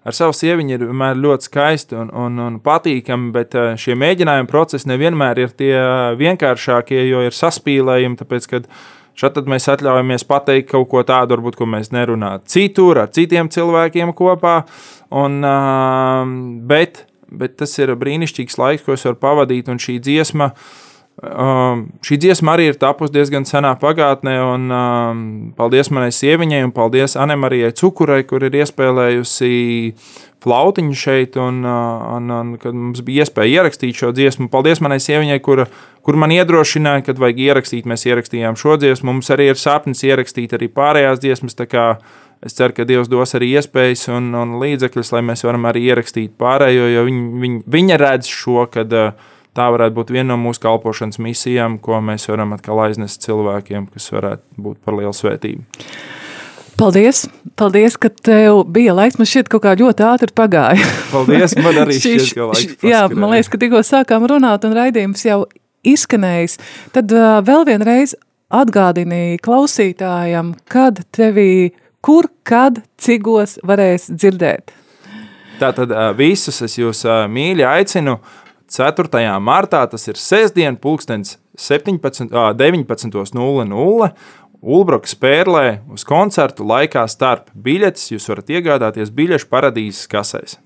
ar 0.07 0.15
savu 0.15 0.35
sieviņu 0.37 0.77
ir 0.77 0.85
vienmēr 0.87 1.19
ļoti 1.19 1.49
skaisti 1.49 1.97
un, 1.99 2.13
un, 2.15 2.39
un 2.45 2.61
patīkami. 2.63 3.33
Bet 3.35 3.57
uh, 3.59 3.73
šie 3.79 3.97
mēģinājumi 3.99 4.47
procesi 4.47 4.87
nevienmēr 4.87 5.43
ir 5.43 5.55
tie 5.59 5.73
vienkāršākie, 6.21 7.01
jo 7.09 7.25
ir 7.27 7.35
saspīlējumi. 7.35 8.21
Tāpēc, 8.23 8.47
kad 8.55 8.71
šeit 9.17 9.39
mēs 9.49 9.67
atļaujamies 9.73 10.25
pateikt 10.29 10.71
kaut 10.71 10.89
ko 10.91 11.03
tādu, 11.07 11.37
varbūt, 11.37 11.57
ko 11.59 11.67
mēs 11.69 11.91
nerunājam 11.95 12.43
citur, 12.49 13.01
ar 13.03 13.13
citiem 13.13 13.49
cilvēkiem 13.53 14.13
kopā. 14.17 14.59
Un, 15.17 15.39
uh, 15.45 16.27
bet, 16.69 17.05
bet 17.31 17.57
tas 17.61 17.73
ir 17.79 17.95
brīnišķīgs 17.97 18.59
laiks, 18.61 18.85
ko 18.85 18.97
es 18.97 19.07
varu 19.07 19.19
pavadīt, 19.23 19.71
un 19.71 19.81
šī 19.81 19.97
dziesma. 20.03 20.51
Um, 21.17 21.87
šī 22.05 22.19
dziesma 22.21 22.53
arī 22.53 22.67
ir 22.69 22.75
tapusi 22.77 23.15
diezgan 23.15 23.47
senā 23.49 23.71
pagātnē, 23.81 24.35
un 24.51 24.65
um, 24.69 25.21
paldies 25.57 25.89
manai 25.89 26.11
sieviņai, 26.13 26.59
un 26.67 26.73
paldies 26.75 27.17
Anemarijai 27.17 27.71
Cukurai, 27.79 28.19
kur 28.29 28.45
ir 28.45 28.53
iespēlējusi 28.59 29.49
flautiņu 30.45 30.99
šeit, 31.01 31.39
un, 31.41 31.63
uh, 31.65 32.03
un, 32.19 32.29
un 32.35 32.51
kad 32.61 32.77
mums 32.77 33.01
bija 33.07 33.25
iespēja 33.25 33.63
ierakstīt 33.63 33.97
šo 33.97 34.11
dziesmu. 34.13 34.45
Paldies 34.53 34.83
manai 34.85 34.99
sieviņai, 35.01 35.39
kur, 35.41 35.63
kur 36.05 36.19
man 36.21 36.35
iedrošināja, 36.35 37.07
kad 37.09 37.17
vajag 37.23 37.41
ierakstīt, 37.47 37.89
mēs 37.89 38.05
ierakstījām 38.05 38.59
šo 38.61 38.77
dziesmu. 38.83 39.09
Mums 39.09 39.33
arī 39.33 39.49
ir 39.49 39.57
sapnis 39.57 40.05
ierakstīt 40.05 40.53
arī 40.53 40.69
pārējās 40.69 41.25
dziesmas, 41.25 41.57
tā 41.57 41.65
kā 41.71 41.89
Es 42.45 42.53
ceru, 42.53 42.69
ka 42.77 42.85
Dievs 42.85 43.07
dos 43.09 43.31
arī 43.33 43.47
iespējas 43.57 44.03
un, 44.13 44.27
un 44.37 44.59
līdzekļus, 44.61 45.09
lai 45.15 45.23
mēs 45.25 45.41
varam 45.41 45.63
arī 45.71 45.87
ierakstīt 45.89 46.35
pārējo, 46.37 46.83
jo 46.93 47.05
viņi, 47.07 47.23
viņi, 47.41 47.61
viņa 47.73 47.97
redz 47.97 48.29
šo, 48.29 48.67
kad 48.69 48.93
uh, 48.93 49.31
tā 49.57 49.67
varētu 49.73 49.97
būt 49.97 50.13
viena 50.13 50.31
no 50.33 50.37
mūsu 50.41 50.61
kalpošanas 50.63 51.19
misijām, 51.23 51.79
ko 51.81 51.99
mēs 52.03 52.29
varam 52.29 52.53
atkal 52.55 52.83
aiznest 52.85 53.25
cilvēkiem, 53.25 53.89
kas 53.93 54.11
varētu 54.13 54.63
būt 54.67 54.79
par 54.85 54.97
lielu 54.99 55.15
svētību. 55.15 55.65
Paldies! 56.77 57.23
Paldies, 57.57 57.95
ka 57.97 58.11
tev 58.13 58.59
bija 58.69 58.93
laiks. 58.93 59.17
Man 59.17 59.25
šķiet, 59.25 59.47
ka 59.49 59.57
kaut 59.57 59.63
kā 59.65 59.71
ļoti 59.79 60.03
ātri 60.05 60.33
pagāja. 60.37 60.89
Paldies! 61.13 61.57
Man 61.57 61.81
arī 61.81 61.97
šķiet, 61.97 62.27
ka 62.37 62.49
laiks 62.51 62.75
paskrēja. 62.75 62.91
Jā, 62.91 63.01
man 63.17 63.33
liekas, 63.33 63.49
ka 63.49 63.61
tikko 63.63 63.81
sākām 63.85 64.27
runāt 64.29 64.67
un 64.67 64.77
raidījums 64.77 65.25
jau 65.25 65.39
izskanējis. 65.87 66.59
Tad 66.93 67.13
uh, 67.17 67.39
vēl 67.47 67.65
vienreiz 67.71 68.13
atgādini 68.53 69.39
klausītājam, 69.43 70.53
kad 70.69 71.01
tevī, 71.15 71.73
kur, 72.05 72.29
kad, 72.47 72.83
cigos 73.01 73.57
varēs 73.65 74.11
dzirdēt. 74.13 74.75
Tātad 75.57 75.89
visus 76.19 76.61
es 76.61 76.77
jūs 76.77 77.01
mīļi 77.33 77.65
aicinu 77.65 78.19
4. 78.67 79.39
martā, 79.39 79.85
tas 79.87 80.07
ir 80.09 80.19
sestdien, 80.19 80.77
pulkstens 80.77 81.37
17, 81.57 82.29
19.00. 82.31 84.09
Ulbrokas 84.57 85.13
pērlē 85.15 85.65
uz 85.93 86.03
koncertu 86.07 86.65
laikā 86.67 87.05
starp 87.07 87.51
biļetes 87.53 88.09
jūs 88.11 88.25
varat 88.31 88.49
iegādāties 88.49 89.13
biļešu 89.13 89.47
paradīzes 89.51 90.09
kasēs. 90.11 90.57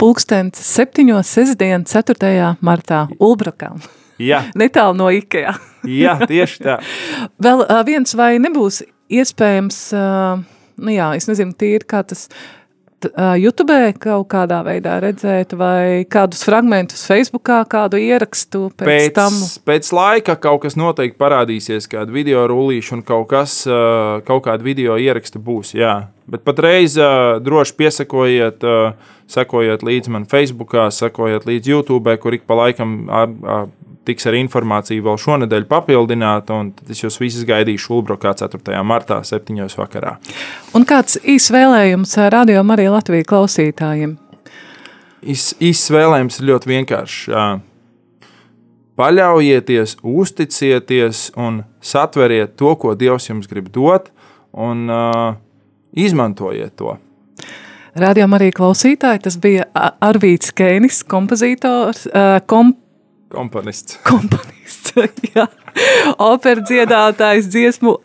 Pulkstens 0.00 0.62
7. 0.64 1.06
sestdien, 1.22 1.84
4. 1.86 2.56
martā 2.64 3.06
Ulbrokā. 3.20 3.74
Jā. 4.18 4.46
Netālu 4.60 4.96
no 4.98 5.10
Ikea. 5.12 5.54
jā, 6.02 6.16
tieši 6.26 6.62
tā. 6.64 6.78
Vēl 7.42 7.66
viens 7.86 8.16
vai 8.18 8.36
nebūs 8.42 8.82
iespējams, 9.12 9.80
nu 10.82 10.96
jā, 10.96 11.12
es 11.18 11.28
nezinu, 11.28 11.54
tīri 11.54 11.86
kā 11.86 12.00
tas 12.08 12.26
uh, 12.30 12.56
YouTube 13.36 13.76
kaut 14.00 14.26
kādā 14.32 14.62
veidā 14.64 14.96
redzēt, 15.02 15.52
vai 15.58 16.06
kādus 16.08 16.40
fragmentus 16.46 17.04
Facebookā, 17.06 17.60
kādu 17.68 18.00
ierakstu 18.00 18.70
pēc, 18.72 18.88
pēc 18.88 19.14
tam? 19.16 19.36
Pēc 19.68 19.90
laika 19.92 20.36
kaut 20.40 20.62
kas 20.64 20.78
noteikti 20.80 21.18
parādīsies, 21.20 21.88
kāda 21.92 22.14
video 22.14 22.46
rullīša 22.48 22.96
un 22.96 23.04
kaut 23.06 23.28
kas, 23.32 23.58
uh, 23.68 24.22
kaut 24.26 24.46
kāda 24.48 24.64
video 24.64 24.96
ieraksta 24.96 25.42
būs, 25.42 25.74
jā. 25.76 26.08
Bet 26.26 26.42
patreiz 26.46 26.96
uh, 26.98 27.36
droši 27.44 27.76
piesakojiet, 27.78 28.64
uh, 28.64 29.12
sekojiet 29.30 29.84
līdzi 29.86 30.14
man 30.16 30.24
Facebookā, 30.30 30.88
sekojiet 30.94 31.46
līdzi 31.46 31.76
YouTube, 31.76 32.16
kur 32.22 32.34
ik 32.34 32.48
pa 32.48 32.56
laikam 32.64 32.98
ar, 33.12 33.30
ar, 33.44 33.68
tiks 34.06 34.28
ar 34.28 34.36
informāciju 34.38 35.04
vēl 35.06 35.18
šonadēļ 35.20 35.66
papildināta, 35.70 36.56
un 36.56 36.72
tad 36.76 36.92
es 36.94 37.02
jūs 37.02 37.18
visus 37.20 37.46
gaidīšu 37.48 37.98
Ulbrokā 37.98 38.34
4. 38.38 38.82
martā, 38.86 39.20
7. 39.26 39.66
vakarā. 39.78 40.16
Un 40.76 40.86
kāds 40.88 41.18
īs 41.22 41.50
vēlējums 41.54 42.16
radio 42.32 42.62
Marija 42.66 42.94
Latvija 42.94 43.26
klausītājiem? 43.28 44.16
Īsts 45.26 45.90
vēlējums 45.90 46.38
ir 46.40 46.50
ļoti 46.52 46.70
vienkāršs. 46.70 47.24
Paļaujieties, 48.96 49.98
uzticieties 50.00 51.26
un 51.36 51.64
satveriet 51.84 52.54
to, 52.56 52.70
ko 52.80 52.94
Dievs 52.96 53.28
jums 53.28 53.50
grib 53.50 53.68
dot, 53.74 54.08
un 54.56 54.86
uh, 54.88 55.34
izmantojiet 55.92 56.78
to. 56.80 56.94
Radio 57.96 58.26
Marija 58.28 58.52
klausītāji, 58.56 59.22
tas 59.24 59.36
bija 59.40 59.66
Arvīts 60.04 60.52
Kēnis, 60.56 61.02
kompozītors, 61.08 62.04
komp 62.48 62.76
Komponists. 63.36 63.98
Komponists, 64.06 64.94
jā. 65.36 65.46
Opera 66.16 66.62
dziedātājs, 66.64 67.50
dziesmu 67.52 67.98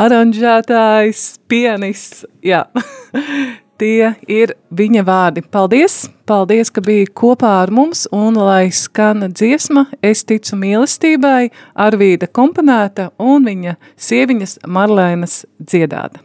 aranžētājs, 0.00 1.26
pianists, 1.48 2.24
jā. 2.44 2.64
Tie 3.82 4.12
ir 4.30 4.52
viņa 4.70 5.02
vārdi. 5.02 5.42
Paldies! 5.42 6.04
Paldies, 6.28 6.70
ka 6.70 6.84
biji 6.86 7.08
kopā 7.18 7.50
ar 7.64 7.72
mums 7.74 8.04
un 8.14 8.38
lai 8.38 8.70
skana 8.70 9.26
dziesma 9.28 9.88
Es 10.06 10.22
ticu 10.24 10.56
mīlestībai, 10.60 11.50
Arvīda 11.74 12.30
komponēta 12.30 13.10
un 13.18 13.48
viņa 13.50 13.74
sieviņas 13.98 14.60
Marlēnas 14.70 15.42
dziedāta. 15.58 16.22